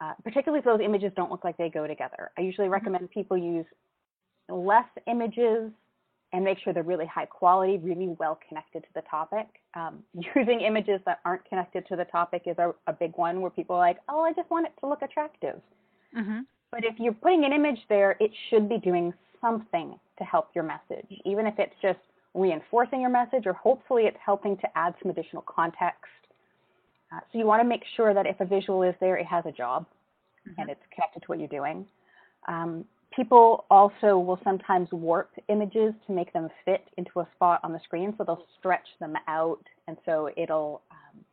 uh, 0.00 0.12
particularly 0.22 0.60
if 0.60 0.64
those 0.64 0.80
images 0.82 1.12
don't 1.16 1.30
look 1.30 1.44
like 1.44 1.56
they 1.56 1.70
go 1.70 1.86
together. 1.86 2.30
I 2.38 2.42
usually 2.42 2.66
mm-hmm. 2.66 2.74
recommend 2.74 3.10
people 3.10 3.36
use 3.36 3.66
less 4.48 4.88
images 5.06 5.70
and 6.32 6.44
make 6.44 6.58
sure 6.58 6.72
they're 6.72 6.82
really 6.82 7.06
high 7.06 7.24
quality, 7.24 7.78
really 7.78 8.14
well 8.18 8.38
connected 8.48 8.82
to 8.82 8.88
the 8.94 9.02
topic. 9.10 9.46
Um, 9.74 10.02
using 10.36 10.60
images 10.60 11.00
that 11.06 11.20
aren't 11.24 11.44
connected 11.46 11.86
to 11.88 11.96
the 11.96 12.04
topic 12.04 12.42
is 12.46 12.58
a, 12.58 12.74
a, 12.86 12.92
big 12.92 13.12
one 13.16 13.40
where 13.40 13.50
people 13.50 13.76
are 13.76 13.80
like, 13.80 13.98
oh, 14.08 14.22
I 14.22 14.32
just 14.32 14.50
want 14.50 14.66
it 14.66 14.72
to 14.80 14.88
look 14.88 15.02
attractive. 15.02 15.60
Mm-hmm. 16.16 16.40
But 16.70 16.84
if 16.84 16.98
you're 16.98 17.14
putting 17.14 17.44
an 17.44 17.52
image 17.52 17.78
there, 17.88 18.16
it 18.20 18.30
should 18.50 18.68
be 18.68 18.78
doing 18.78 19.14
something 19.40 19.98
to 20.18 20.24
help 20.24 20.50
your 20.54 20.64
message, 20.64 21.06
even 21.24 21.46
if 21.46 21.54
it's 21.58 21.74
just 21.80 21.98
reinforcing 22.34 23.00
your 23.00 23.10
message 23.10 23.46
or 23.46 23.52
hopefully 23.54 24.04
it's 24.04 24.18
helping 24.24 24.56
to 24.58 24.68
add 24.76 24.94
some 25.02 25.10
additional 25.10 25.42
context. 25.42 26.04
Uh, 27.12 27.20
so 27.32 27.38
you 27.38 27.46
want 27.46 27.62
to 27.62 27.68
make 27.68 27.82
sure 27.96 28.12
that 28.12 28.26
if 28.26 28.38
a 28.40 28.44
visual 28.44 28.82
is 28.82 28.94
there, 29.00 29.16
it 29.16 29.26
has 29.26 29.44
a 29.46 29.52
job 29.52 29.86
mm-hmm. 30.46 30.60
and 30.60 30.70
it's 30.70 30.82
connected 30.94 31.20
to 31.20 31.26
what 31.26 31.38
you're 31.38 31.48
doing. 31.48 31.86
Um, 32.46 32.84
people 33.14 33.64
also 33.70 34.18
will 34.18 34.38
sometimes 34.44 34.88
warp 34.92 35.30
images 35.48 35.92
to 36.06 36.12
make 36.12 36.32
them 36.32 36.48
fit 36.64 36.86
into 36.96 37.20
a 37.20 37.28
spot 37.34 37.60
on 37.62 37.72
the 37.72 37.80
screen. 37.84 38.14
So 38.16 38.24
they'll 38.24 38.46
stretch 38.58 38.86
them 39.00 39.14
out. 39.26 39.62
And 39.86 39.96
so 40.04 40.30
it'll 40.36 40.82
um, 40.90 41.24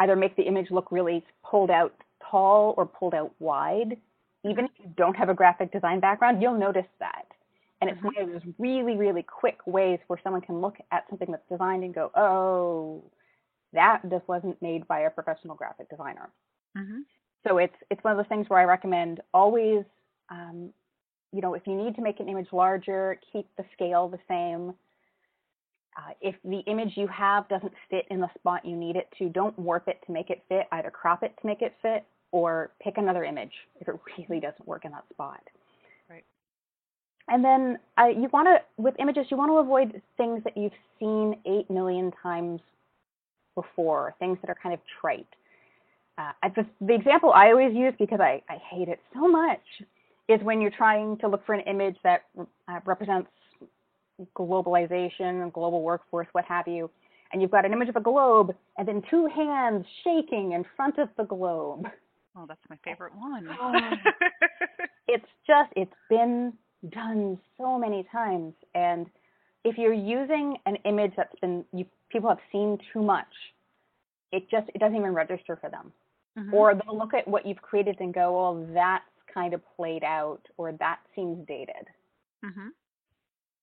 either 0.00 0.16
make 0.16 0.36
the 0.36 0.42
image 0.42 0.70
look 0.70 0.92
really 0.92 1.24
pulled 1.44 1.70
out 1.70 1.94
tall 2.30 2.74
or 2.76 2.86
pulled 2.86 3.14
out 3.14 3.32
wide. 3.38 3.96
Even 4.44 4.66
if 4.66 4.70
you 4.78 4.90
don't 4.96 5.16
have 5.16 5.28
a 5.28 5.34
graphic 5.34 5.72
design 5.72 6.00
background, 6.00 6.40
you'll 6.40 6.58
notice 6.58 6.86
that. 7.00 7.26
And 7.80 7.90
it's 7.90 8.02
one 8.02 8.14
of 8.18 8.28
those 8.28 8.54
really, 8.58 8.96
really 8.96 9.22
quick 9.22 9.58
ways 9.66 9.98
where 10.06 10.18
someone 10.22 10.40
can 10.40 10.60
look 10.60 10.76
at 10.92 11.04
something 11.10 11.30
that's 11.30 11.46
designed 11.50 11.84
and 11.84 11.94
go, 11.94 12.10
oh, 12.14 13.02
that 13.72 14.00
just 14.08 14.26
wasn't 14.28 14.60
made 14.62 14.86
by 14.88 15.00
a 15.00 15.10
professional 15.10 15.54
graphic 15.54 15.90
designer. 15.90 16.30
Mm-hmm. 16.76 17.00
So 17.46 17.58
it's 17.58 17.76
it's 17.90 18.02
one 18.02 18.12
of 18.12 18.16
those 18.16 18.28
things 18.28 18.48
where 18.48 18.58
I 18.58 18.64
recommend 18.64 19.20
always, 19.34 19.84
um, 20.30 20.70
you 21.32 21.40
know, 21.40 21.54
if 21.54 21.66
you 21.66 21.74
need 21.74 21.94
to 21.96 22.02
make 22.02 22.20
an 22.20 22.28
image 22.28 22.48
larger, 22.52 23.18
keep 23.32 23.46
the 23.56 23.64
scale 23.74 24.08
the 24.08 24.18
same. 24.28 24.74
Uh, 25.96 26.12
if 26.20 26.34
the 26.44 26.60
image 26.70 26.92
you 26.94 27.06
have 27.06 27.48
doesn't 27.48 27.72
fit 27.90 28.04
in 28.10 28.20
the 28.20 28.28
spot 28.38 28.64
you 28.64 28.76
need 28.76 28.96
it 28.96 29.08
to, 29.18 29.28
don't 29.28 29.58
warp 29.58 29.88
it 29.88 29.98
to 30.06 30.12
make 30.12 30.30
it 30.30 30.42
fit. 30.48 30.66
Either 30.72 30.90
crop 30.90 31.22
it 31.22 31.34
to 31.40 31.46
make 31.46 31.62
it 31.62 31.74
fit, 31.80 32.04
or 32.32 32.70
pick 32.82 32.98
another 32.98 33.24
image 33.24 33.52
if 33.80 33.88
it 33.88 33.94
really 34.18 34.40
doesn't 34.40 34.66
work 34.66 34.84
in 34.84 34.92
that 34.92 35.04
spot. 35.12 35.40
Right. 36.08 36.24
And 37.28 37.44
then 37.44 37.78
uh, 37.98 38.08
you 38.08 38.28
want 38.32 38.46
to, 38.48 38.82
with 38.82 38.94
images, 38.98 39.26
you 39.30 39.36
want 39.36 39.50
to 39.50 39.56
avoid 39.56 40.00
things 40.16 40.42
that 40.44 40.56
you've 40.56 40.72
seen 41.00 41.36
eight 41.46 41.70
million 41.70 42.12
times 42.22 42.60
before, 43.54 44.14
things 44.18 44.38
that 44.42 44.50
are 44.50 44.56
kind 44.62 44.74
of 44.74 44.80
trite. 45.00 45.26
Uh, 46.18 46.32
I 46.42 46.48
just, 46.50 46.68
the 46.80 46.94
example 46.94 47.32
I 47.32 47.48
always 47.48 47.74
use 47.74 47.94
because 47.98 48.20
I, 48.20 48.42
I 48.48 48.58
hate 48.70 48.88
it 48.88 49.00
so 49.14 49.28
much 49.28 49.60
is 50.28 50.40
when 50.42 50.60
you're 50.60 50.70
trying 50.70 51.16
to 51.18 51.28
look 51.28 51.44
for 51.46 51.54
an 51.54 51.60
image 51.60 51.96
that 52.02 52.24
uh, 52.38 52.80
represents 52.84 53.30
globalization, 54.36 55.52
global 55.52 55.82
workforce, 55.82 56.26
what 56.32 56.44
have 56.46 56.66
you, 56.66 56.90
and 57.32 57.42
you've 57.42 57.50
got 57.50 57.64
an 57.64 57.72
image 57.72 57.88
of 57.88 57.96
a 57.96 58.00
globe 58.00 58.54
and 58.78 58.86
then 58.86 59.02
two 59.10 59.26
hands 59.26 59.84
shaking 60.04 60.52
in 60.52 60.64
front 60.76 60.98
of 60.98 61.08
the 61.16 61.24
globe. 61.24 61.86
Oh, 62.36 62.44
that's 62.46 62.60
my 62.68 62.76
favorite 62.84 63.14
one. 63.16 63.48
Oh. 63.60 63.72
it's 65.08 65.26
just, 65.46 65.72
it's 65.74 65.92
been 66.08 66.52
done 66.90 67.38
so 67.58 67.78
many 67.78 68.06
times. 68.12 68.54
And 68.74 69.06
if 69.64 69.78
you're 69.78 69.92
using 69.92 70.56
an 70.66 70.76
image 70.84 71.12
that's 71.16 71.34
been, 71.40 71.64
you, 71.72 71.86
people 72.10 72.28
have 72.28 72.38
seen 72.52 72.78
too 72.92 73.02
much, 73.02 73.26
it 74.32 74.48
just, 74.50 74.68
it 74.74 74.78
doesn't 74.78 74.96
even 74.96 75.14
register 75.14 75.56
for 75.60 75.70
them. 75.70 75.92
Mhm. 76.38 76.52
Or 76.52 76.74
they'll 76.74 76.96
look 76.98 77.14
at 77.14 77.26
what 77.26 77.46
you've 77.46 77.62
created 77.62 77.96
and 78.00 78.12
go, 78.12 78.36
well, 78.36 78.66
that's 78.74 79.04
kind 79.36 79.52
of 79.52 79.60
played 79.76 80.02
out, 80.02 80.40
or 80.56 80.72
that 80.72 81.00
seems 81.14 81.46
dated. 81.46 81.86
Mhm. 82.44 82.70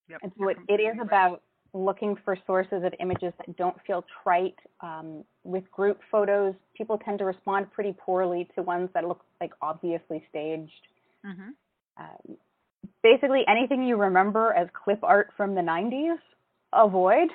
Yep. 0.10 0.20
And 0.22 0.32
so 0.38 0.48
it, 0.50 0.58
it 0.70 0.80
is 0.80 0.98
right. 0.98 1.08
about 1.08 1.42
looking 1.74 2.16
for 2.24 2.38
sources 2.46 2.84
of 2.84 2.94
images 3.00 3.34
that 3.40 3.56
don't 3.58 3.76
feel 3.88 4.06
trite. 4.24 4.60
Um, 4.82 5.24
with 5.44 5.70
group 5.72 6.00
photos, 6.12 6.54
people 6.78 7.00
tend 7.00 7.18
to 7.20 7.26
respond 7.26 7.72
pretty 7.72 7.96
poorly 7.98 8.48
to 8.56 8.62
ones 8.62 8.90
that 8.94 9.08
look 9.08 9.22
like 9.42 9.52
obviously 9.62 10.24
staged. 10.30 10.88
Mhm. 11.26 11.56
Um, 11.98 12.38
basically, 13.02 13.44
anything 13.48 13.84
you 13.84 13.96
remember 13.98 14.54
as 14.54 14.68
clip 14.74 15.04
art 15.04 15.34
from 15.36 15.56
the 15.56 15.62
90s, 15.62 16.20
avoid. 16.74 17.30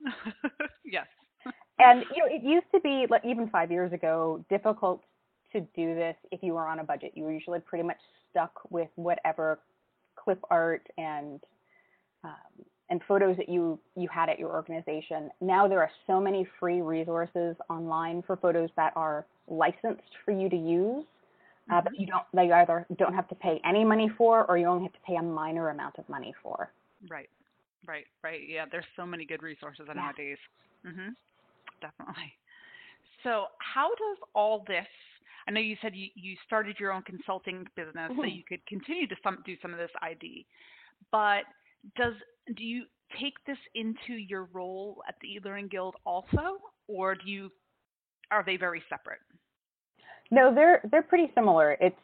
yes. 0.84 1.06
And 1.78 2.04
you 2.14 2.22
know, 2.22 2.34
it 2.34 2.42
used 2.42 2.70
to 2.74 2.80
be 2.80 3.06
like 3.10 3.24
even 3.24 3.48
five 3.50 3.70
years 3.70 3.92
ago 3.92 4.44
difficult 4.48 5.02
to 5.52 5.60
do 5.74 5.94
this 5.94 6.16
if 6.30 6.42
you 6.42 6.54
were 6.54 6.66
on 6.66 6.78
a 6.80 6.84
budget. 6.84 7.12
You 7.14 7.24
were 7.24 7.32
usually 7.32 7.60
pretty 7.60 7.84
much 7.84 7.98
stuck 8.30 8.60
with 8.70 8.88
whatever 8.96 9.58
clip 10.16 10.40
art 10.50 10.86
and 10.98 11.40
um, 12.24 12.64
and 12.90 13.00
photos 13.06 13.36
that 13.36 13.48
you 13.48 13.78
you 13.96 14.08
had 14.08 14.28
at 14.28 14.38
your 14.38 14.50
organization. 14.50 15.30
Now 15.40 15.68
there 15.68 15.80
are 15.80 15.90
so 16.06 16.20
many 16.20 16.46
free 16.58 16.80
resources 16.80 17.56
online 17.68 18.22
for 18.26 18.36
photos 18.36 18.70
that 18.76 18.92
are 18.96 19.24
licensed 19.48 20.02
for 20.24 20.32
you 20.32 20.48
to 20.48 20.56
use. 20.56 21.04
Uh, 21.70 21.82
but 21.82 21.92
you 21.98 22.06
don't 22.06 22.24
that 22.32 22.46
you 22.46 22.52
either 22.54 22.86
don't 22.96 23.14
have 23.14 23.28
to 23.28 23.34
pay 23.34 23.60
any 23.62 23.84
money 23.84 24.10
for 24.16 24.46
or 24.46 24.56
you 24.56 24.66
only 24.66 24.84
have 24.84 24.92
to 24.94 25.00
pay 25.06 25.16
a 25.16 25.22
minor 25.22 25.68
amount 25.68 25.98
of 25.98 26.08
money 26.08 26.34
for. 26.42 26.70
Right. 27.10 27.28
Right. 27.86 28.06
Right. 28.24 28.40
Yeah. 28.48 28.64
There's 28.70 28.86
so 28.96 29.04
many 29.04 29.26
good 29.26 29.42
resources 29.42 29.84
Yeah. 29.86 29.94
nowadays. 29.94 30.38
Mhm. 30.86 31.14
Definitely. 31.82 32.32
So, 33.22 33.46
how 33.58 33.88
does 33.94 34.18
all 34.34 34.64
this? 34.66 34.86
I 35.48 35.50
know 35.50 35.60
you 35.60 35.76
said 35.80 35.96
you, 35.96 36.08
you 36.14 36.36
started 36.46 36.76
your 36.78 36.92
own 36.92 37.02
consulting 37.02 37.66
business 37.74 38.12
so 38.14 38.22
Mhm. 38.22 38.36
you 38.36 38.44
could 38.44 38.64
continue 38.66 39.06
to 39.06 39.16
some, 39.22 39.42
do 39.46 39.56
some 39.62 39.72
of 39.72 39.78
this 39.78 39.90
ID, 40.02 40.46
but 41.10 41.44
does 41.96 42.14
do 42.54 42.64
you 42.64 42.84
take 43.18 43.42
this 43.46 43.58
into 43.74 44.12
your 44.12 44.44
role 44.52 45.02
at 45.08 45.14
the 45.20 45.40
eLearning 45.40 45.70
Guild 45.70 45.96
also, 46.04 46.60
or 46.86 47.14
do 47.14 47.30
you 47.30 47.50
are 48.30 48.42
they 48.44 48.58
very 48.58 48.82
separate? 48.90 49.20
No, 50.30 50.54
they're 50.54 50.82
they're 50.90 51.02
pretty 51.02 51.32
similar. 51.34 51.78
It's 51.80 52.00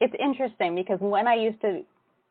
it's 0.00 0.14
interesting 0.18 0.74
because 0.74 0.98
when 1.00 1.28
I 1.28 1.34
used 1.34 1.60
to 1.60 1.84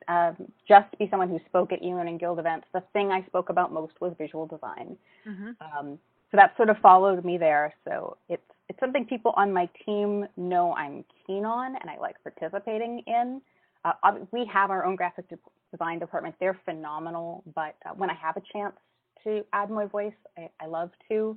um, 0.08 0.52
just 0.68 0.98
be 0.98 1.08
someone 1.12 1.30
who 1.30 1.40
spoke 1.46 1.72
at 1.72 1.82
eLearning 1.84 2.20
Guild 2.20 2.40
events, 2.40 2.66
the 2.74 2.82
thing 2.94 3.12
I 3.12 3.24
spoke 3.28 3.50
about 3.50 3.72
most 3.72 3.94
was 4.02 4.16
visual 4.18 4.48
design. 4.48 4.98
Mm-hmm. 5.28 5.52
Um, 5.62 6.00
so 6.32 6.38
that 6.38 6.56
sort 6.58 6.70
of 6.70 6.78
followed 6.78 7.24
me 7.26 7.38
there. 7.38 7.74
So 7.86 8.18
it's 8.28 8.44
it's 8.70 8.80
something 8.80 9.06
people 9.06 9.34
on 9.36 9.52
my 9.52 9.68
team 9.86 10.28
know 10.38 10.74
I'm 10.74 11.04
keen 11.26 11.44
on 11.44 11.76
and 11.76 11.90
I 11.90 11.98
like 12.00 12.16
participating 12.22 13.04
in. 13.08 13.42
Uh, 13.84 13.94
we 14.32 14.46
have 14.54 14.70
our 14.70 14.86
own 14.86 14.96
graphic 14.96 15.28
de- 15.30 15.38
design 15.72 16.00
department. 16.00 16.36
They're 16.40 16.60
phenomenal, 16.66 17.44
but 17.56 17.76
uh, 17.86 17.94
when 17.96 18.10
I 18.10 18.14
have 18.14 18.38
a 18.38 18.42
chance 18.54 18.76
to 19.24 19.44
add 19.54 19.72
my 19.72 19.86
voice, 19.86 20.14
I, 20.38 20.50
I 20.62 20.68
love 20.68 20.92
to. 21.10 21.36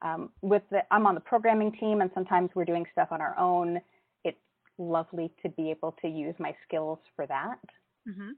Um, 0.00 0.30
with 0.40 0.62
the, 0.70 0.80
I'm 0.90 1.06
on 1.06 1.14
the 1.14 1.20
programming 1.20 1.72
team, 1.72 2.00
and 2.00 2.10
sometimes 2.14 2.50
we're 2.54 2.64
doing 2.64 2.86
stuff 2.90 3.08
on 3.10 3.20
our 3.20 3.38
own. 3.38 3.80
It's 4.24 4.38
lovely 4.78 5.30
to 5.42 5.48
be 5.50 5.70
able 5.70 5.94
to 6.02 6.08
use 6.08 6.34
my 6.38 6.54
skills 6.66 6.98
for 7.14 7.26
that. 7.26 7.58
Mm-hmm. 8.08 8.30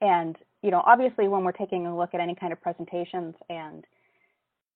And 0.00 0.36
you 0.62 0.70
know, 0.70 0.82
obviously, 0.86 1.28
when 1.28 1.44
we're 1.44 1.52
taking 1.52 1.86
a 1.86 1.96
look 1.96 2.14
at 2.14 2.20
any 2.20 2.34
kind 2.34 2.52
of 2.52 2.60
presentations, 2.60 3.34
and 3.50 3.84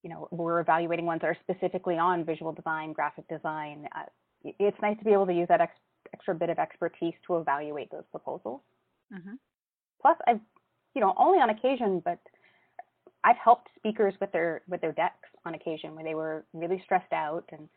you 0.03 0.11
know, 0.11 0.29
we're 0.31 0.61
evaluating 0.61 1.07
ones 1.07 1.21
that 1.21 1.29
are 1.29 1.37
specifically 1.43 1.97
on 1.97 2.25
visual 2.25 2.53
design, 2.53 2.93
graphic 2.93 3.29
design, 3.29 3.89
uh, 3.97 4.05
it's 4.45 4.77
nice 4.83 4.99
to 4.99 5.05
be 5.05 5.13
able 5.13 5.27
to 5.27 5.33
use 5.33 5.47
that 5.49 5.61
ex- 5.61 5.77
extra 6.13 6.35
bit 6.35 6.51
of 6.51 6.59
expertise 6.59 7.15
to 7.27 7.37
evaluate 7.37 7.91
those 7.93 8.03
proposals. 8.11 8.61
Mm-hmm. 9.15 9.35
Plus, 10.01 10.17
I've 10.27 10.41
you 10.95 11.01
know, 11.01 11.15
only 11.17 11.39
on 11.39 11.51
occasion, 11.51 12.03
but 12.05 12.19
I've 13.25 13.37
helped 13.37 13.69
speakers 13.77 14.15
with 14.21 14.33
their 14.33 14.63
with 14.69 14.81
their 14.81 14.93
decks 14.93 15.29
on 15.45 15.55
occasion 15.55 15.95
when 15.95 16.05
they 16.05 16.15
were 16.15 16.45
really 16.53 16.81
stressed 16.85 17.13
out 17.13 17.45
and 17.53 17.69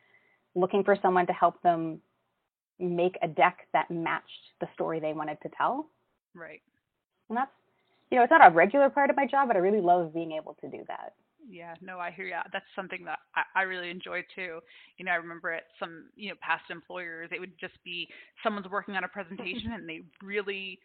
looking 0.56 0.84
for 0.84 0.98
someone 1.02 1.28
to 1.28 1.34
help 1.34 1.62
them 1.62 2.00
make 2.80 3.18
a 3.22 3.28
deck 3.28 3.68
that 3.74 3.90
matched 3.90 4.54
the 4.60 4.68
story 4.74 5.00
they 5.00 5.14
wanted 5.14 5.38
to 5.44 5.50
tell. 5.58 5.90
Right. 6.34 6.62
And 7.30 7.38
that's 7.38 7.52
you 8.12 8.18
know, 8.18 8.24
it's 8.24 8.32
not 8.32 8.46
a 8.46 8.54
regular 8.54 8.90
part 8.90 9.10
of 9.10 9.16
my 9.16 9.26
job, 9.26 9.48
but 9.48 9.56
I 9.56 9.60
really 9.60 9.82
love 9.82 10.14
being 10.14 10.34
able 10.34 10.56
to 10.62 10.70
do 10.70 10.84
that. 10.88 11.14
Yeah, 11.48 11.76
no, 11.82 12.00
I 12.00 12.12
hear 12.12 12.26
you. 12.26 12.36
That's 12.52 12.66
something 12.76 13.06
that 13.06 13.20
I, 13.36 13.44
I 13.60 13.62
really 13.64 13.90
enjoy 13.90 14.24
too. 14.36 14.60
You 14.98 15.06
know, 15.06 15.12
I 15.12 15.16
remember 15.16 15.52
at 15.52 15.64
some, 15.80 16.10
you 16.16 16.30
know, 16.30 16.36
past 16.42 16.64
employers, 16.70 17.30
it 17.32 17.40
would 17.40 17.60
just 17.60 17.76
be 17.84 18.08
someone's 18.44 18.68
working 18.70 18.96
on 18.96 19.04
a 19.04 19.08
presentation 19.08 19.72
and 19.74 19.88
they 19.88 20.02
really 20.24 20.80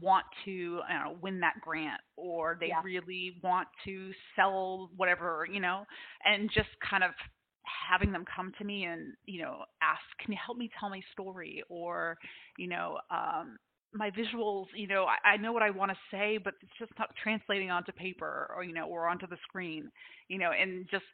want 0.00 0.26
to 0.44 0.80
know, 0.88 1.16
win 1.20 1.40
that 1.40 1.54
grant 1.60 2.00
or 2.16 2.56
they 2.60 2.72
Yeah. 2.72 2.82
really 2.82 3.38
want 3.42 3.68
to 3.84 4.12
sell 4.36 4.90
whatever, 4.96 5.46
you 5.50 5.60
know, 5.60 5.84
and 6.24 6.50
just 6.54 6.68
kind 6.88 7.02
of 7.04 7.10
having 7.90 8.12
them 8.12 8.24
come 8.34 8.52
to 8.58 8.64
me 8.64 8.84
and, 8.84 9.12
you 9.26 9.42
know, 9.42 9.64
ask, 9.82 10.00
can 10.22 10.32
you 10.32 10.38
help 10.44 10.56
me 10.58 10.70
tell 10.78 10.88
my 10.90 11.00
story? 11.12 11.62
Or, 11.68 12.16
you 12.56 12.68
know, 12.68 12.98
um, 13.10 13.58
my 13.92 14.10
visuals, 14.10 14.66
you 14.74 14.86
know, 14.86 15.04
I, 15.06 15.30
I 15.30 15.36
know 15.36 15.52
what 15.52 15.62
I 15.62 15.70
want 15.70 15.90
to 15.90 15.96
say, 16.10 16.38
but 16.38 16.54
it's 16.62 16.72
just 16.78 16.92
not 16.98 17.08
translating 17.22 17.70
onto 17.70 17.92
paper 17.92 18.48
or, 18.56 18.62
you 18.64 18.72
know, 18.74 18.86
or 18.86 19.08
onto 19.08 19.26
the 19.26 19.36
screen, 19.48 19.90
you 20.28 20.38
know, 20.38 20.50
and 20.52 20.86
just, 20.90 21.04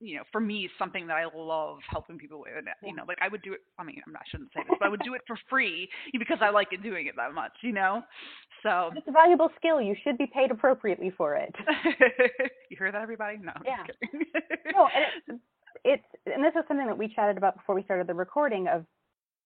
you 0.00 0.16
know, 0.16 0.22
for 0.32 0.40
me, 0.40 0.68
something 0.78 1.06
that 1.06 1.14
I 1.16 1.24
love 1.34 1.78
helping 1.88 2.18
people 2.18 2.40
with. 2.40 2.64
You 2.82 2.94
know, 2.94 3.04
like 3.06 3.18
I 3.22 3.28
would 3.28 3.40
do 3.42 3.52
it, 3.52 3.60
I 3.78 3.84
mean, 3.84 4.02
I'm 4.06 4.12
not, 4.12 4.22
I 4.22 4.28
shouldn't 4.30 4.50
say 4.52 4.60
this, 4.68 4.76
but 4.78 4.86
I 4.86 4.88
would 4.90 5.00
do 5.04 5.14
it 5.14 5.22
for 5.26 5.36
free 5.48 5.88
because 6.18 6.38
I 6.40 6.50
like 6.50 6.68
it 6.72 6.82
doing 6.82 7.06
it 7.06 7.14
that 7.16 7.32
much, 7.34 7.52
you 7.62 7.72
know? 7.72 8.02
So, 8.62 8.90
It's 8.96 9.06
a 9.08 9.12
valuable 9.12 9.48
skill. 9.56 9.80
You 9.80 9.94
should 10.04 10.18
be 10.18 10.26
paid 10.32 10.50
appropriately 10.50 11.10
for 11.16 11.36
it. 11.36 11.54
you 12.70 12.76
hear 12.76 12.90
that, 12.92 13.00
everybody? 13.00 13.38
No, 13.40 13.52
Yeah. 13.64 13.84
no, 14.74 14.88
and 14.94 15.04
it's, 15.28 15.42
it's 15.84 16.04
and 16.26 16.44
this 16.44 16.52
is 16.56 16.64
something 16.68 16.86
that 16.86 16.98
we 16.98 17.08
chatted 17.08 17.36
about 17.38 17.56
before 17.56 17.74
we 17.74 17.82
started 17.84 18.06
the 18.06 18.14
recording 18.14 18.68
of, 18.68 18.84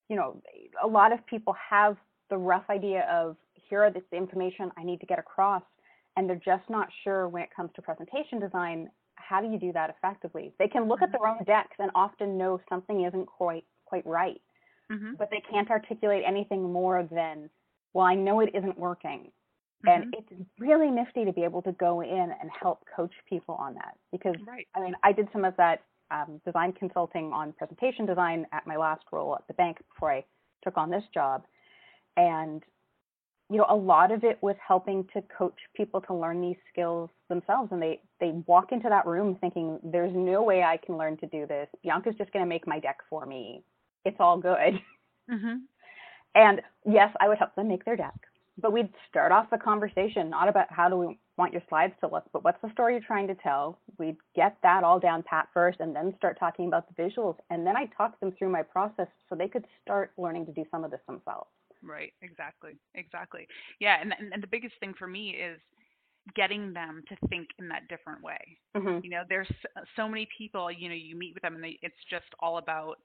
you 0.09 0.17
know, 0.17 0.41
a 0.83 0.87
lot 0.87 1.13
of 1.13 1.25
people 1.27 1.55
have 1.71 1.97
the 2.31 2.37
rough 2.39 2.65
idea 2.71 3.03
of 3.11 3.37
here 3.55 3.85
are 3.85 3.91
the 3.91 4.03
the 4.11 4.17
information 4.17 4.71
I 4.77 4.85
need 4.85 5.01
to 5.01 5.07
get 5.07 5.19
across, 5.19 5.63
and 6.17 6.29
they're 6.29 6.37
just 6.45 6.69
not 6.71 6.89
sure 7.05 7.29
when 7.29 7.43
it 7.43 7.51
comes 7.55 7.71
to 7.77 7.83
presentation 7.83 8.41
design. 8.41 8.91
How 9.17 9.41
do 9.41 9.49
you 9.49 9.59
do 9.59 9.73
that 9.73 9.91
effectively? 9.91 10.55
They 10.59 10.69
can 10.69 10.89
look 10.89 11.03
at 11.03 11.11
their 11.13 11.27
own 11.27 11.45
decks 11.45 11.77
and 11.79 11.91
often 11.95 12.39
know 12.39 12.61
something 12.69 13.05
isn't 13.05 13.27
quite 13.27 13.65
quite 13.87 14.07
right, 14.07 14.41
hmm 14.91 15.17
but 15.19 15.31
they 15.31 15.43
can't 15.51 15.71
articulate 15.71 16.25
anything 16.27 16.73
more 16.73 17.05
than, 17.11 17.51
well, 17.95 18.07
I 18.07 18.15
know 18.15 18.41
it 18.41 18.51
isn't 18.55 18.79
working. 18.79 19.33
And 19.87 20.05
Mhm. 20.05 20.13
it's 20.13 20.29
really 20.59 20.91
nifty 20.91 21.25
to 21.25 21.33
be 21.33 21.45
able 21.45 21.63
to 21.63 21.73
go 21.73 22.03
in 22.03 22.33
and 22.41 22.51
help 22.61 22.85
coach 22.95 23.15
people 23.29 23.55
on 23.55 23.75
that 23.75 23.97
because 24.13 24.37
Right. 24.47 24.69
I 24.75 24.81
mean, 24.81 24.95
I 25.03 25.13
did 25.13 25.29
some 25.33 25.45
of 25.45 25.57
that 25.57 25.85
um, 26.11 26.41
design 26.45 26.73
consulting 26.73 27.33
on 27.33 27.53
presentation 27.55 28.05
design 28.07 28.47
at 28.53 28.67
my 28.67 28.77
last 28.77 29.05
role 29.13 29.35
at 29.37 29.47
the 29.49 29.55
bank 29.55 29.79
before 29.95 30.13
I 30.13 30.25
took 30.63 30.77
on 30.77 30.91
this 30.91 31.05
job. 31.15 31.45
And, 32.17 32.63
you 33.51 33.59
know, 33.59 33.67
a 33.69 33.77
lot 33.77 34.11
of 34.11 34.25
it 34.25 34.39
was 34.43 34.57
helping 34.67 35.07
to 35.15 35.23
coach 35.37 35.59
people 35.75 36.01
to 36.03 36.15
learn 36.15 36.41
these 36.41 36.57
skills 36.73 37.11
themselves. 37.29 37.71
And 37.73 37.81
they, 37.81 38.01
they 38.21 38.33
walk 38.47 38.73
into 38.73 38.89
that 38.89 39.07
room 39.07 39.37
thinking, 39.41 39.79
there's 39.85 40.13
no 40.15 40.43
way 40.43 40.63
I 40.63 40.79
can 40.79 40.97
learn 40.97 41.17
to 41.19 41.27
do 41.27 41.47
this. 41.47 41.69
Bianca's 41.85 42.17
just 42.17 42.33
going 42.33 42.45
to 42.45 42.49
make 42.49 42.67
my 42.67 42.81
deck 42.81 42.99
for 43.09 43.27
me. 43.27 43.63
It's 44.05 44.17
all 44.21 44.39
good. 44.39 44.81
Mhm. 45.31 45.63
And 46.37 46.63
yes, 46.85 47.13
I 47.21 47.29
would 47.29 47.39
help 47.39 47.55
them 47.57 47.69
make 47.69 47.85
their 47.85 47.97
deck. 47.97 48.15
But 48.59 48.73
we'd 48.73 48.89
start 49.09 49.33
off 49.33 49.51
the 49.51 49.59
conversation 49.59 50.31
not 50.31 50.49
about 50.49 50.71
how 50.71 50.89
do 50.89 50.97
we 50.97 51.19
want 51.37 51.53
your 51.53 51.63
slides 51.69 51.93
to 52.01 52.09
look, 52.09 52.25
but 52.33 52.45
what's 52.45 52.61
the 52.63 52.71
story 52.73 52.95
you're 52.95 53.03
trying 53.03 53.27
to 53.29 53.35
tell. 53.35 53.79
We'd 53.99 54.17
get 54.35 54.57
that 54.63 54.85
all 54.85 54.99
down 54.99 55.23
pat 55.25 55.49
first 55.53 55.81
and 55.81 55.95
then 55.95 56.15
start 56.17 56.39
talking 56.39 56.67
about 56.69 56.87
the 56.89 57.03
visuals. 57.03 57.37
And 57.51 57.67
then 57.67 57.77
I 57.77 57.87
talked 57.97 58.21
them 58.21 58.33
through 58.33 58.51
my 58.51 58.63
process 58.63 59.09
so 59.29 59.35
they 59.35 59.49
could 59.49 59.67
start 59.83 60.13
learning 60.17 60.47
to 60.47 60.53
do 60.53 60.65
some 60.71 60.85
of 60.85 60.91
this 60.91 61.01
themselves. 61.07 61.51
Right, 61.83 62.13
exactly, 62.23 62.73
exactly. 62.95 63.47
Yeah, 63.81 63.97
and, 64.01 64.15
and 64.19 64.33
and 64.33 64.43
the 64.43 64.47
biggest 64.49 64.75
thing 64.81 64.95
for 64.99 65.07
me 65.07 65.31
is 65.31 65.61
getting 66.35 66.73
them 66.73 67.03
to 67.09 67.17
think 67.29 67.49
in 67.59 67.69
that 67.69 67.89
different 67.89 68.23
way. 68.23 68.39
Mm-hmm. 68.77 68.99
You 69.03 69.11
know, 69.11 69.23
there's 69.29 69.51
so 69.97 70.09
many 70.09 70.29
people. 70.37 70.71
You 70.71 70.89
know, 70.89 70.95
you 70.95 71.17
meet 71.17 71.35
with 71.35 71.43
them 71.43 71.55
and 71.55 71.63
they, 71.65 71.79
it's 71.83 71.95
just 72.11 72.27
all 72.41 72.59
about 72.59 72.97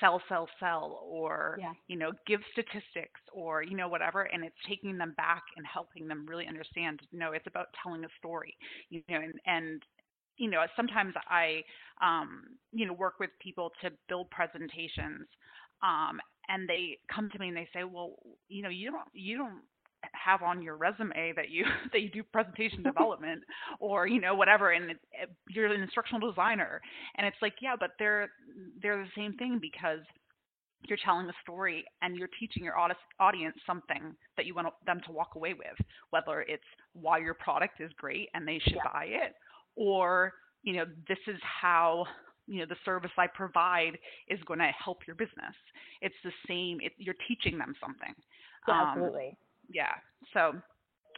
sell, 0.00 0.20
sell, 0.28 0.48
sell, 0.60 1.00
or 1.04 1.58
Yeah. 1.60 1.72
you 1.88 1.96
know, 1.96 2.12
give 2.26 2.40
statistics, 2.52 3.20
or 3.32 3.62
you 3.62 3.76
know, 3.76 3.88
whatever. 3.88 4.22
And 4.22 4.44
it's 4.44 4.56
taking 4.68 4.96
them 4.98 5.14
back 5.16 5.42
and 5.56 5.66
helping 5.66 6.06
them 6.08 6.24
really 6.26 6.46
understand. 6.46 7.00
No, 7.12 7.32
it's 7.32 7.46
about 7.46 7.68
telling 7.82 8.04
a 8.04 8.08
story. 8.18 8.56
You 8.90 9.02
know, 9.08 9.16
and 9.20 9.34
and 9.46 9.82
you 10.36 10.50
know, 10.50 10.64
sometimes 10.76 11.14
I, 11.28 11.62
um, 12.02 12.44
you 12.72 12.86
know, 12.86 12.92
work 12.92 13.14
with 13.20 13.30
people 13.40 13.70
to 13.82 13.90
build 14.08 14.30
presentations, 14.30 15.26
um, 15.82 16.20
and 16.52 16.68
they 16.68 16.98
come 17.14 17.30
to 17.30 17.40
me 17.40 17.48
and 17.48 17.56
they 17.56 17.68
say, 17.74 17.84
well, 17.84 18.12
you 18.48 18.62
know, 18.62 18.70
you 18.70 18.92
don't, 18.92 19.08
you 19.14 19.38
don't 19.38 19.62
have 20.12 20.42
on 20.42 20.62
your 20.62 20.76
resume 20.76 21.32
that 21.36 21.50
you 21.50 21.64
that 21.92 22.00
you 22.02 22.10
do 22.10 22.22
presentation 22.24 22.82
development 22.84 23.42
or 23.80 24.06
you 24.06 24.20
know 24.20 24.34
whatever, 24.34 24.72
and 24.72 24.90
it, 24.92 24.98
it, 25.12 25.30
you're 25.50 25.66
an 25.66 25.82
instructional 25.82 26.28
designer, 26.30 26.80
and 27.16 27.26
it's 27.26 27.36
like, 27.42 27.54
yeah, 27.62 27.76
but 27.78 27.90
they're 27.98 28.30
they're 28.82 29.02
the 29.04 29.10
same 29.16 29.34
thing 29.34 29.58
because 29.60 30.00
you're 30.88 30.98
telling 31.04 31.28
a 31.28 31.32
story 31.42 31.84
and 32.02 32.16
you're 32.16 32.28
teaching 32.40 32.64
your 32.64 32.74
audience 33.20 33.56
something 33.66 34.14
that 34.36 34.46
you 34.46 34.54
want 34.54 34.68
them 34.86 35.00
to 35.06 35.12
walk 35.12 35.34
away 35.36 35.54
with, 35.54 35.86
whether 36.10 36.42
it's 36.42 36.64
why 36.94 37.18
your 37.18 37.34
product 37.34 37.80
is 37.80 37.92
great 37.96 38.28
and 38.34 38.46
they 38.46 38.58
should 38.58 38.74
Yeah. 38.74 38.88
buy 38.92 39.06
it, 39.06 39.34
or 39.76 40.32
you 40.62 40.74
know 40.74 40.86
this 41.08 41.18
is 41.28 41.40
how 41.42 42.06
you 42.46 42.60
know 42.60 42.66
the 42.66 42.76
service 42.84 43.10
I 43.18 43.26
provide 43.26 43.98
is 44.28 44.40
going 44.46 44.58
to 44.60 44.70
help 44.84 44.98
your 45.06 45.16
business. 45.16 45.54
It's 46.00 46.14
the 46.24 46.32
same. 46.48 46.80
It, 46.80 46.92
you're 46.98 47.16
teaching 47.28 47.58
them 47.58 47.74
something. 47.80 48.14
Yeah, 48.66 48.74
Um, 48.74 48.82
absolutely. 48.82 49.36
yeah. 49.72 49.92
So 50.32 50.52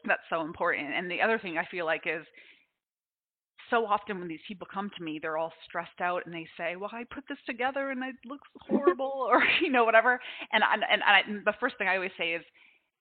that's 0.07 0.23
so 0.31 0.43
important. 0.43 0.95
And 0.95 1.11
the 1.11 1.21
other 1.23 1.39
thing 1.39 1.59
I 1.59 1.65
feel 1.71 1.87
like 1.87 2.03
is 2.07 2.25
so 3.71 3.87
often 3.87 4.19
when 4.19 4.29
these 4.29 4.41
people 4.47 4.67
come 4.73 4.91
to 4.97 5.03
me, 5.03 5.19
they're 5.21 5.39
all 5.39 5.53
stressed 5.67 6.01
out 6.01 6.23
and 6.27 6.35
they 6.35 6.47
say, 6.57 6.77
"Well, 6.77 6.91
I 6.93 7.05
put 7.05 7.25
this 7.29 7.39
together 7.47 7.91
and 7.91 8.03
it 8.05 8.17
looks 8.27 8.49
horrible," 8.69 9.27
or 9.29 9.43
you 9.63 9.71
know 9.71 9.85
whatever. 9.85 10.21
And 10.53 10.63
and 10.65 10.85
and, 10.91 11.03
I, 11.03 11.21
and 11.27 11.45
the 11.45 11.55
first 11.61 11.77
thing 11.79 11.89
I 11.89 11.97
always 11.97 12.13
say 12.19 12.33
is, 12.33 12.43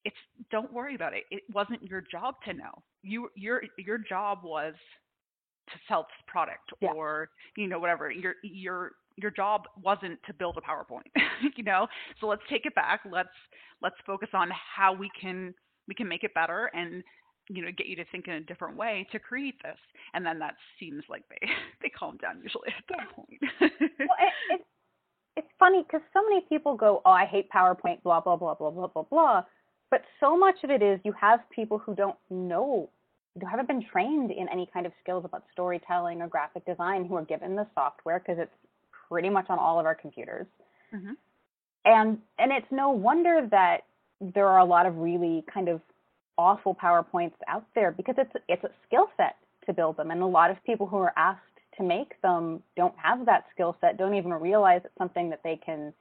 "It's 0.06 0.16
don't 0.52 0.72
worry 0.74 0.96
about 0.96 1.14
it. 1.14 1.24
It 1.32 1.44
wasn't 1.54 1.84
your 1.84 2.02
job 2.02 2.36
to 2.46 2.54
know. 2.54 2.84
You 3.04 3.30
your 3.36 3.64
your 3.78 3.98
job 3.98 4.40
was 4.44 4.74
to 5.74 5.80
sell 5.88 6.04
this 6.04 6.24
product 6.28 6.72
Yeah. 6.82 6.92
or 6.92 7.30
you 7.58 7.68
know 7.68 7.80
whatever. 7.80 8.12
Your 8.12 8.36
your 8.44 8.92
your 9.16 9.32
job 9.32 9.64
wasn't 9.82 10.20
to 10.26 10.34
build 10.34 10.58
a 10.58 10.62
PowerPoint, 10.62 11.12
you 11.56 11.64
know. 11.64 11.88
So 12.20 12.28
let's 12.28 12.42
take 12.50 12.66
it 12.66 12.76
back. 12.76 13.02
Let's 13.10 13.30
let's 13.82 13.96
focus 14.06 14.30
on 14.34 14.50
how 14.52 14.94
we 14.94 15.10
can 15.20 15.54
we 15.88 15.94
can 15.94 16.08
make 16.08 16.24
it 16.24 16.34
better 16.34 16.72
and 16.74 17.04
you 17.50 17.62
know 17.64 17.72
get 17.78 17.88
you 17.88 17.96
to 17.98 18.06
think 18.12 18.28
in 18.28 18.36
a 18.36 18.42
different 18.42 18.78
way 18.78 19.06
to 19.12 19.20
create 19.20 19.56
this 19.64 19.78
and 20.14 20.26
then 20.26 20.40
that 20.40 20.56
seems 20.80 21.04
like 21.10 21.24
they 21.30 21.46
they 21.82 21.90
calm 21.90 22.16
down 22.22 22.40
usually 22.42 22.70
at 22.70 22.86
that 22.88 23.10
point 23.14 23.38
well, 23.62 24.18
it, 24.22 24.34
it's 24.50 24.64
it's 25.36 25.48
funny 25.60 25.84
because 25.84 26.02
so 26.14 26.22
many 26.30 26.42
people 26.48 26.76
go, 26.76 27.02
"Oh, 27.06 27.12
I 27.12 27.26
hate 27.26 27.50
PowerPoint," 27.50 28.04
blah 28.04 28.20
blah 28.22 28.36
blah 28.36 28.54
blah 28.54 28.70
blah 28.70 28.88
blah 28.88 29.04
blah. 29.04 29.44
But 29.90 30.04
so 30.20 30.38
much 30.38 30.64
of 30.64 30.70
it 30.70 30.82
is 30.82 31.00
you 31.04 31.14
have 31.14 31.40
people 31.50 31.78
who 31.78 31.96
don't 31.96 32.18
know, 32.30 32.90
haven't 33.42 33.68
been 33.68 33.84
trained 33.92 34.32
in 34.32 34.48
any 34.50 34.68
kind 34.74 34.86
of 34.86 34.92
skills 35.02 35.26
about 35.26 35.44
storytelling 35.52 36.22
or 36.22 36.28
graphic 36.28 36.66
design, 36.66 37.06
who 37.06 37.16
are 37.16 37.26
given 37.26 37.56
the 37.56 37.68
software 37.74 38.20
because 38.20 38.40
it's 38.40 38.52
pretty 39.10 39.30
much 39.30 39.48
on 39.50 39.60
all 39.60 39.80
of 39.80 39.86
our 39.86 39.96
computers. 39.96 40.46
hmm 40.92 41.14
And 41.86 42.20
and 42.40 42.52
it's 42.52 42.72
no 42.72 42.90
wonder 42.90 43.48
that 43.52 43.82
there 44.22 44.48
are 44.48 44.60
a 44.60 44.66
lot 44.66 44.86
of 44.86 44.98
really 44.98 45.44
kind 45.54 45.68
of 45.68 45.82
awful 46.38 46.76
PowerPoints 46.76 47.34
out 47.48 47.66
there 47.76 47.92
because 47.92 48.16
it's 48.18 48.32
it's 48.48 48.64
a 48.64 48.72
skill 48.88 49.08
set 49.18 49.36
to 49.66 49.74
build 49.74 49.98
them, 49.98 50.12
and 50.12 50.22
a 50.22 50.26
lot 50.26 50.50
of 50.52 50.58
people 50.66 50.88
who 50.88 50.98
are 50.98 51.14
asked 51.18 51.42
to 51.78 51.84
make 51.84 52.22
them 52.22 52.62
don't 52.78 52.94
have 52.98 53.26
that 53.26 53.46
skill 53.54 53.76
set, 53.82 53.98
don't 53.98 54.14
even 54.14 54.32
realize 54.34 54.82
it's 54.86 54.98
something 54.98 55.30
that 55.30 55.42
they 55.44 55.56
can 55.66 55.94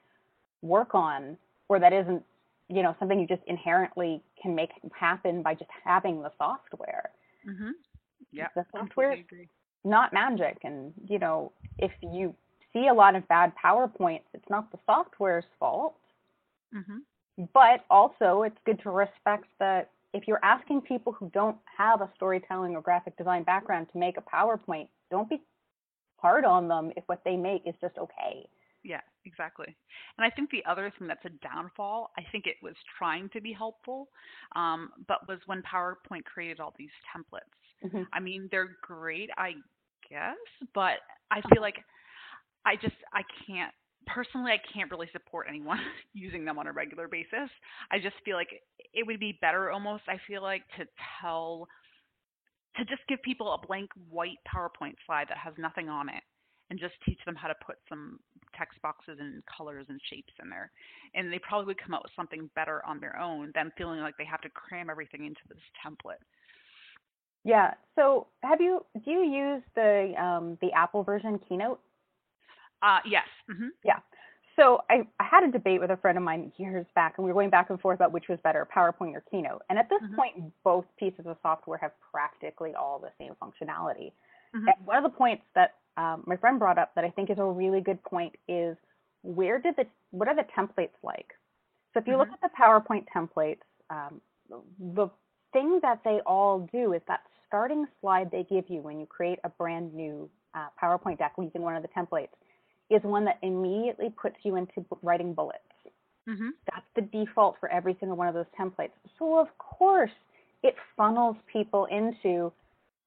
work 0.63 0.95
on, 0.95 1.37
or 1.69 1.79
that 1.81 1.93
isn't 1.93 2.23
you 2.69 2.83
know 2.83 2.95
something 2.99 3.19
you 3.21 3.27
just 3.27 3.43
inherently 3.47 4.23
can 4.41 4.55
make 4.55 4.71
happen 4.95 5.43
by 5.43 5.55
just 5.55 5.71
having 5.85 6.23
the 6.23 6.31
software. 6.39 7.11
Hmm 7.45 7.71
yeah 8.33 8.49
The 8.55 8.65
software 8.73 9.13
agree. 9.13 9.49
not 9.85 10.13
magic, 10.13 10.59
and 10.65 10.93
you 11.09 11.19
know 11.19 11.53
if 11.79 11.93
you 12.03 12.35
see 12.73 12.89
a 12.89 12.95
lot 12.95 13.15
of 13.17 13.27
bad 13.29 13.53
PowerPoints, 13.63 14.29
it's 14.35 14.49
not 14.51 14.71
the 14.73 14.79
software's 14.87 15.45
fault. 15.59 15.95
Hmm 16.73 17.01
but 17.55 17.85
also 17.91 18.43
it's 18.43 18.59
good 18.65 18.81
to 18.83 18.91
respect 18.91 19.47
that 19.59 19.91
if 20.13 20.29
you're 20.29 20.45
asking 20.45 20.81
people 20.83 21.13
who 21.13 21.31
don't 21.33 21.57
have 21.79 22.01
a 22.01 22.11
storytelling 22.15 22.77
or 22.77 22.83
graphic 22.83 23.17
design 23.17 23.43
background 23.45 23.87
to 23.93 23.99
make 23.99 24.17
a 24.19 24.23
PowerPoint, 24.23 24.89
don't 25.11 25.29
be 25.29 25.41
hard 26.19 26.45
on 26.45 26.69
them 26.69 26.93
if 26.97 27.05
what 27.07 27.23
they 27.25 27.37
make 27.37 27.63
is 27.67 27.75
just 27.81 27.97
okay. 27.99 28.47
Yeah, 28.83 29.01
exactly. 29.25 29.67
And 30.19 30.25
I 30.25 30.31
think 30.31 30.51
the 30.51 30.65
other 30.69 30.93
thing 30.99 31.09
that's 31.09 31.25
a 31.25 31.31
downfall, 31.47 32.11
I 32.19 32.23
think 32.33 32.47
it 32.47 32.57
was 32.63 32.75
trying 32.99 33.29
to 33.31 33.41
be 33.41 33.53
helpful, 33.53 34.09
um, 34.57 34.91
but 35.09 35.29
was 35.29 35.39
when 35.47 35.63
PowerPoint 35.63 36.25
created 36.25 36.61
all 36.61 36.75
these 36.79 36.91
templates. 37.15 37.41
I 38.13 38.21
mean, 38.21 38.49
they're 38.51 38.77
great, 38.83 39.31
I 39.37 39.55
guess, 40.09 40.37
but 40.75 40.99
I 41.31 41.41
feel 41.53 41.63
like 41.63 41.77
I 42.65 42.77
just 42.77 42.95
I 43.13 43.23
can't 43.47 43.73
personally 44.07 44.53
I 44.53 44.61
can't 44.73 44.91
really 44.91 45.09
support 45.13 45.47
anyone 45.49 45.79
using 46.15 46.45
them 46.45 46.59
on 46.59 46.67
a 46.67 46.73
regular 46.73 47.09
basis. 47.09 47.51
I 47.91 47.99
just 47.99 48.17
feel 48.25 48.37
like 48.37 48.51
it 48.93 49.07
would 49.07 49.21
be 49.21 49.39
better 49.41 49.71
almost 49.71 50.05
I 50.09 50.19
feel 50.27 50.43
like 50.43 50.63
to 50.79 50.87
tell 51.21 51.69
to 52.77 52.85
just 52.85 53.03
give 53.09 53.21
people 53.23 53.53
a 53.53 53.67
blank 53.67 53.91
white 54.09 54.39
PowerPoint 54.53 54.95
slide 55.07 55.27
that 55.29 55.39
has 55.39 55.55
nothing 55.59 55.89
on 55.89 56.09
it 56.09 56.23
and 56.71 56.79
just 56.81 56.95
teach 57.05 57.19
them 57.27 57.35
how 57.35 57.49
to 57.49 57.55
put 57.65 57.77
some 57.89 58.19
text 58.63 58.81
boxes 58.81 59.19
and 59.19 59.43
colors 59.47 59.87
and 59.89 60.01
shapes 60.09 60.33
in 60.41 60.49
there. 60.49 60.71
And 61.15 61.33
they 61.33 61.41
probably 61.41 61.67
would 61.67 61.83
come 61.83 61.95
up 61.95 62.03
with 62.05 62.13
something 62.15 62.49
better 62.55 62.85
on 62.87 63.01
their 63.01 63.19
own 63.19 63.51
than 63.55 63.73
feeling 63.77 64.01
like 64.01 64.17
they 64.17 64.25
have 64.25 64.41
to 64.43 64.51
cram 64.51 64.89
everything 64.89 65.25
into 65.25 65.41
this 65.49 65.59
template. 65.85 66.23
Yeah. 67.45 67.75
So 67.97 68.29
have 68.43 68.61
you 68.61 68.85
do 69.05 69.11
you 69.11 69.23
use 69.23 69.63
the 69.75 70.15
um, 70.23 70.59
the 70.63 70.71
Apple 70.73 71.03
version 71.03 71.41
Keynote? 71.49 71.81
Uh, 72.83 72.99
yes. 73.05 73.27
hmm 73.51 73.69
Yeah. 73.85 73.99
So 74.57 74.83
I, 74.91 75.07
I 75.19 75.25
had 75.25 75.45
a 75.45 75.51
debate 75.51 75.81
with 75.81 75.91
a 75.91 75.97
friend 75.97 76.19
of 76.19 76.23
mine 76.23 76.53
years 76.59 76.87
back, 76.95 77.15
and 77.17 77.25
we 77.25 77.31
were 77.33 77.35
going 77.35 77.51
back 77.51 77.71
and 77.71 77.81
forth 77.81 77.97
about 77.97 78.13
which 78.13 78.29
was 78.29 78.39
better, 78.45 78.69
PowerPoint 78.77 79.15
or 79.15 79.25
Keynote. 79.31 79.63
And 79.71 79.79
at 79.79 79.89
this 79.89 80.03
Mhm. 80.03 80.15
point, 80.15 80.53
both 80.63 80.85
pieces 80.99 81.27
of 81.27 81.37
software 81.43 81.79
have 81.79 81.93
practically 82.13 82.75
all 82.75 82.99
the 82.99 83.11
same 83.19 83.35
functionality. 83.43 84.13
hmm 84.53 84.69
And 84.69 84.87
one 84.87 84.99
of 84.99 85.05
the 85.05 85.17
points 85.17 85.45
that 85.55 85.77
um, 85.97 86.25
my 86.27 86.37
friend 86.37 86.59
brought 86.59 86.79
up 86.79 86.95
that 86.95 87.05
I 87.05 87.11
think 87.11 87.31
is 87.31 87.39
a 87.39 87.45
really 87.45 87.81
good 87.81 88.03
point 88.03 88.35
is 88.49 88.77
where 89.23 89.59
did 89.59 89.77
the 89.77 89.87
what 90.11 90.29
are 90.29 90.35
the 90.37 90.47
templates 90.57 90.97
like? 91.03 91.33
So 91.93 92.01
if 92.01 92.07
you 92.07 92.17
look 92.17 92.29
Mhm. 92.29 92.33
at 92.33 92.41
the 92.41 92.51
PowerPoint 92.59 93.07
templates, 93.15 93.63
um, 93.91 94.21
the 94.79 95.09
thing 95.53 95.81
that 95.83 96.01
they 96.05 96.21
all 96.27 96.69
do 96.73 96.93
is 96.93 97.03
that 97.09 97.21
starting 97.47 97.87
slide 98.01 98.31
they 98.31 98.45
give 98.45 98.65
you 98.69 98.81
when 98.83 98.99
you 98.99 99.07
create 99.07 99.39
a 99.45 99.49
brand 99.51 99.95
new 99.95 100.29
uh, 100.55 100.69
PowerPoint 100.83 101.19
deck 101.19 101.33
using 101.39 101.63
one 101.63 101.77
of 101.77 101.83
the 101.83 101.89
templates 101.89 102.29
is 102.91 103.03
one 103.03 103.25
that 103.25 103.39
immediately 103.43 104.11
puts 104.11 104.37
you 104.45 104.57
into 104.57 104.85
writing 105.03 105.35
bullets. 105.35 105.61
hmm 106.27 106.55
That's 106.71 106.87
the 106.95 107.03
default 107.03 107.57
for 107.61 107.69
every 107.71 107.97
single 108.01 108.17
one 108.17 108.29
of 108.29 108.35
those 108.35 108.47
templates. 108.59 108.93
So 109.19 109.39
of 109.39 109.49
course 109.59 110.11
it 110.63 110.75
funnels 110.97 111.37
people 111.53 111.87
into 111.87 112.53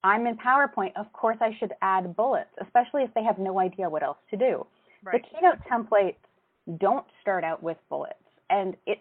I'm 0.06 0.26
in 0.26 0.36
PowerPoint, 0.36 0.92
of 0.96 1.12
course 1.12 1.36
I 1.40 1.50
should 1.58 1.72
add 1.82 2.14
bullets, 2.16 2.50
especially 2.64 3.02
if 3.02 3.12
they 3.14 3.24
have 3.24 3.38
no 3.38 3.58
idea 3.58 3.88
what 3.90 4.02
else 4.02 4.18
to 4.30 4.36
do. 4.36 4.64
Right. 5.02 5.20
The 5.20 5.28
keynote 5.28 5.58
templates 5.70 6.16
don't 6.78 7.06
start 7.20 7.42
out 7.44 7.62
with 7.62 7.76
bullets. 7.88 8.14
And 8.50 8.76
it's, 8.86 9.00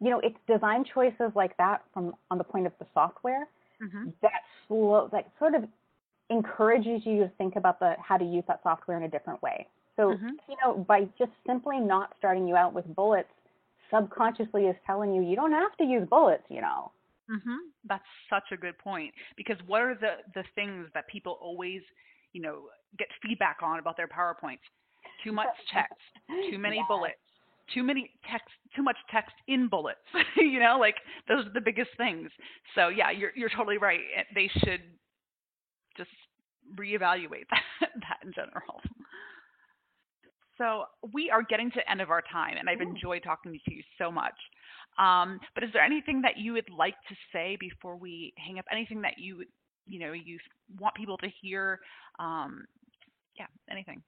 you 0.00 0.10
know, 0.10 0.20
it's 0.20 0.36
design 0.48 0.84
choices 0.84 1.30
like 1.36 1.56
that 1.58 1.82
from 1.94 2.14
on 2.30 2.38
the 2.38 2.44
point 2.44 2.66
of 2.66 2.72
the 2.80 2.86
software 2.94 3.48
Mhm. 3.80 4.12
that 4.22 4.42
slow, 4.66 5.08
that 5.12 5.30
sort 5.38 5.54
of 5.54 5.64
encourages 6.30 7.06
you 7.06 7.18
to 7.20 7.28
think 7.38 7.56
about 7.56 7.78
the 7.78 7.94
how 8.00 8.16
to 8.16 8.24
use 8.24 8.44
that 8.48 8.60
software 8.62 8.96
in 8.96 9.04
a 9.04 9.08
different 9.08 9.40
way. 9.42 9.66
So, 9.96 10.14
Mhm. 10.14 10.38
you 10.48 10.56
know, 10.62 10.74
by 10.74 11.04
just 11.18 11.32
simply 11.46 11.78
not 11.78 12.14
starting 12.18 12.46
you 12.46 12.56
out 12.56 12.72
with 12.74 12.86
bullets, 12.94 13.28
subconsciously 13.92 14.66
is 14.66 14.76
telling 14.86 15.14
you 15.14 15.22
you 15.22 15.36
don't 15.36 15.52
have 15.52 15.76
to 15.78 15.84
use 15.84 16.08
bullets, 16.08 16.44
you 16.48 16.60
know. 16.60 16.92
Mhm. 17.30 17.58
That's 17.84 18.04
such 18.28 18.50
a 18.52 18.56
good 18.56 18.78
point 18.78 19.14
because 19.36 19.56
what 19.66 19.82
are 19.82 19.94
the 19.94 20.16
the 20.34 20.44
things 20.54 20.88
that 20.94 21.08
people 21.08 21.38
always, 21.40 21.82
you 22.32 22.40
know, 22.42 22.68
get 22.98 23.08
feedback 23.22 23.58
on 23.62 23.78
about 23.78 23.96
their 23.96 24.08
PowerPoints? 24.08 24.60
Too 25.22 25.32
much 25.32 25.50
text, 25.72 26.00
too 26.48 26.58
many 26.58 26.82
Yes. 26.82 26.86
bullets, 26.88 27.20
too 27.72 27.82
many 27.82 28.10
text, 28.30 28.54
too 28.74 28.82
much 28.82 28.96
text 29.10 29.34
in 29.48 29.68
bullets. 29.68 30.00
you 30.36 30.58
know, 30.60 30.78
like 30.78 30.96
those 31.28 31.46
are 31.46 31.52
the 31.52 31.60
biggest 31.60 31.90
things. 31.96 32.30
So 32.74 32.88
yeah, 32.88 33.10
you're 33.10 33.32
you're 33.34 33.50
totally 33.50 33.78
right. 33.78 34.00
They 34.34 34.48
should 34.64 34.82
just 35.96 36.10
reevaluate 36.78 37.46
that, 37.50 37.62
that 38.00 38.18
in 38.24 38.32
general. 38.32 38.80
So 40.58 40.84
we 41.12 41.30
are 41.30 41.42
getting 41.42 41.70
to 41.70 41.76
the 41.76 41.90
end 41.90 42.00
of 42.00 42.10
our 42.10 42.22
time, 42.22 42.56
and 42.58 42.68
I've 42.68 42.80
enjoyed 42.80 43.22
talking 43.22 43.52
to 43.52 43.74
you 43.74 43.82
so 43.98 44.10
much. 44.10 44.34
Um, 44.98 45.40
but 45.54 45.62
is 45.64 45.70
there 45.72 45.82
anything 45.82 46.22
that 46.22 46.36
you 46.36 46.52
would 46.54 46.68
like 46.76 46.96
to 47.08 47.14
say 47.32 47.56
before 47.60 47.96
we 47.96 48.32
hang 48.36 48.58
up? 48.58 48.64
Anything 48.70 49.00
that 49.02 49.14
you 49.18 49.44
you 49.86 49.98
know 50.00 50.12
you 50.12 50.38
want 50.78 50.94
people 50.94 51.16
to 51.18 51.28
hear? 51.40 51.80
Um, 52.18 52.64
yeah, 53.38 53.46
anything. 53.70 54.02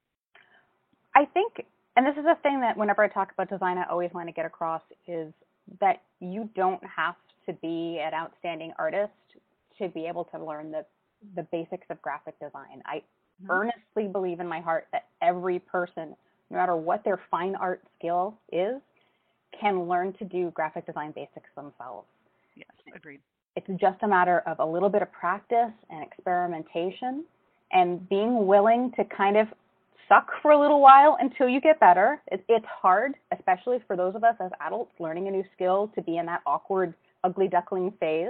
I 1.15 1.25
think, 1.25 1.65
and 1.97 2.05
this 2.05 2.15
is 2.17 2.25
a 2.25 2.35
thing 2.41 2.61
that 2.61 2.77
whenever 2.77 3.03
I 3.03 3.07
talk 3.07 3.31
about 3.31 3.49
design, 3.49 3.77
I 3.77 3.85
always 3.89 4.11
want 4.13 4.27
to 4.27 4.33
get 4.33 4.45
across 4.45 4.81
is 5.07 5.33
that 5.79 6.01
you 6.19 6.49
don't 6.55 6.81
have 6.83 7.15
to 7.45 7.53
be 7.53 7.99
an 8.01 8.13
outstanding 8.13 8.73
artist 8.77 9.11
to 9.77 9.89
be 9.89 10.05
able 10.05 10.25
to 10.25 10.43
learn 10.43 10.71
the 10.71 10.85
the 11.35 11.43
basics 11.43 11.85
of 11.89 12.01
graphic 12.01 12.39
design. 12.39 12.81
I 12.85 13.03
Mhm. 13.41 13.49
earnestly 13.49 14.07
believe 14.07 14.39
in 14.39 14.47
my 14.47 14.59
heart 14.59 14.87
that 14.91 15.05
every 15.21 15.59
person, 15.59 16.15
no 16.49 16.57
matter 16.57 16.75
what 16.75 17.03
their 17.03 17.19
fine 17.29 17.55
art 17.55 17.83
skill 17.97 18.35
is, 18.51 18.81
can 19.61 19.87
learn 19.87 20.13
to 20.13 20.25
do 20.25 20.51
graphic 20.51 20.85
design 20.85 21.11
basics 21.11 21.49
themselves. 21.55 22.07
Yes, 22.55 22.67
agreed. 22.95 23.21
It's 23.55 23.67
just 23.79 24.01
a 24.01 24.07
matter 24.07 24.39
of 24.47 24.59
a 24.59 24.65
little 24.65 24.89
bit 24.89 25.01
of 25.01 25.11
practice 25.11 25.71
and 25.89 26.03
experimentation 26.03 27.23
and 27.71 28.07
being 28.09 28.47
willing 28.47 28.91
to 28.97 29.05
kind 29.05 29.37
of 29.37 29.47
suck 30.09 30.29
for 30.41 30.51
a 30.51 30.59
little 30.59 30.81
while 30.81 31.17
until 31.19 31.47
you 31.47 31.61
get 31.61 31.79
better. 31.79 32.21
It, 32.31 32.43
it's 32.49 32.65
hard, 32.65 33.13
especially 33.37 33.77
for 33.87 33.95
those 33.95 34.15
of 34.15 34.23
us 34.23 34.35
as 34.41 34.51
adults 34.59 34.91
learning 34.99 35.27
a 35.27 35.31
new 35.31 35.43
skill 35.53 35.91
to 35.95 36.01
be 36.01 36.17
in 36.17 36.25
that 36.25 36.41
awkward, 36.45 36.93
ugly 37.23 37.47
duckling 37.47 37.93
phase. 37.99 38.29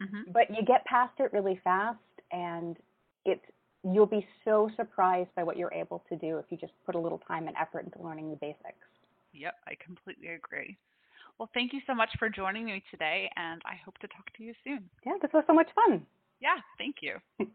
hmm 0.00 0.30
But 0.32 0.50
you 0.50 0.64
get 0.64 0.84
past 0.84 1.14
it 1.18 1.32
really 1.32 1.60
fast 1.64 1.98
and 2.30 2.76
it's 3.24 3.44
you'll 3.84 4.06
be 4.06 4.26
so 4.44 4.68
surprised 4.76 5.30
by 5.36 5.42
what 5.44 5.56
you're 5.56 5.72
able 5.72 6.02
to 6.08 6.16
do 6.16 6.38
if 6.38 6.46
you 6.50 6.56
just 6.56 6.72
put 6.84 6.94
a 6.94 6.98
little 6.98 7.18
time 7.26 7.46
and 7.46 7.56
effort 7.56 7.84
into 7.84 8.02
learning 8.02 8.30
the 8.30 8.36
basics. 8.36 8.86
Yep, 9.38 9.54
I 9.68 9.74
completely 9.84 10.28
agree. 10.28 10.76
Well, 11.38 11.48
thank 11.54 11.72
you 11.72 11.80
so 11.86 11.94
much 11.94 12.10
for 12.18 12.28
joining 12.28 12.66
me 12.66 12.82
today, 12.90 13.30
and 13.36 13.62
I 13.64 13.76
hope 13.84 13.96
to 13.98 14.08
talk 14.08 14.26
to 14.36 14.42
you 14.42 14.52
soon. 14.64 14.90
Yeah, 15.06 15.12
this 15.22 15.30
was 15.32 15.44
so 15.46 15.54
much 15.54 15.68
fun. 15.74 16.04
Yeah, 16.40 16.56
thank 16.78 16.96
you. 17.00 17.16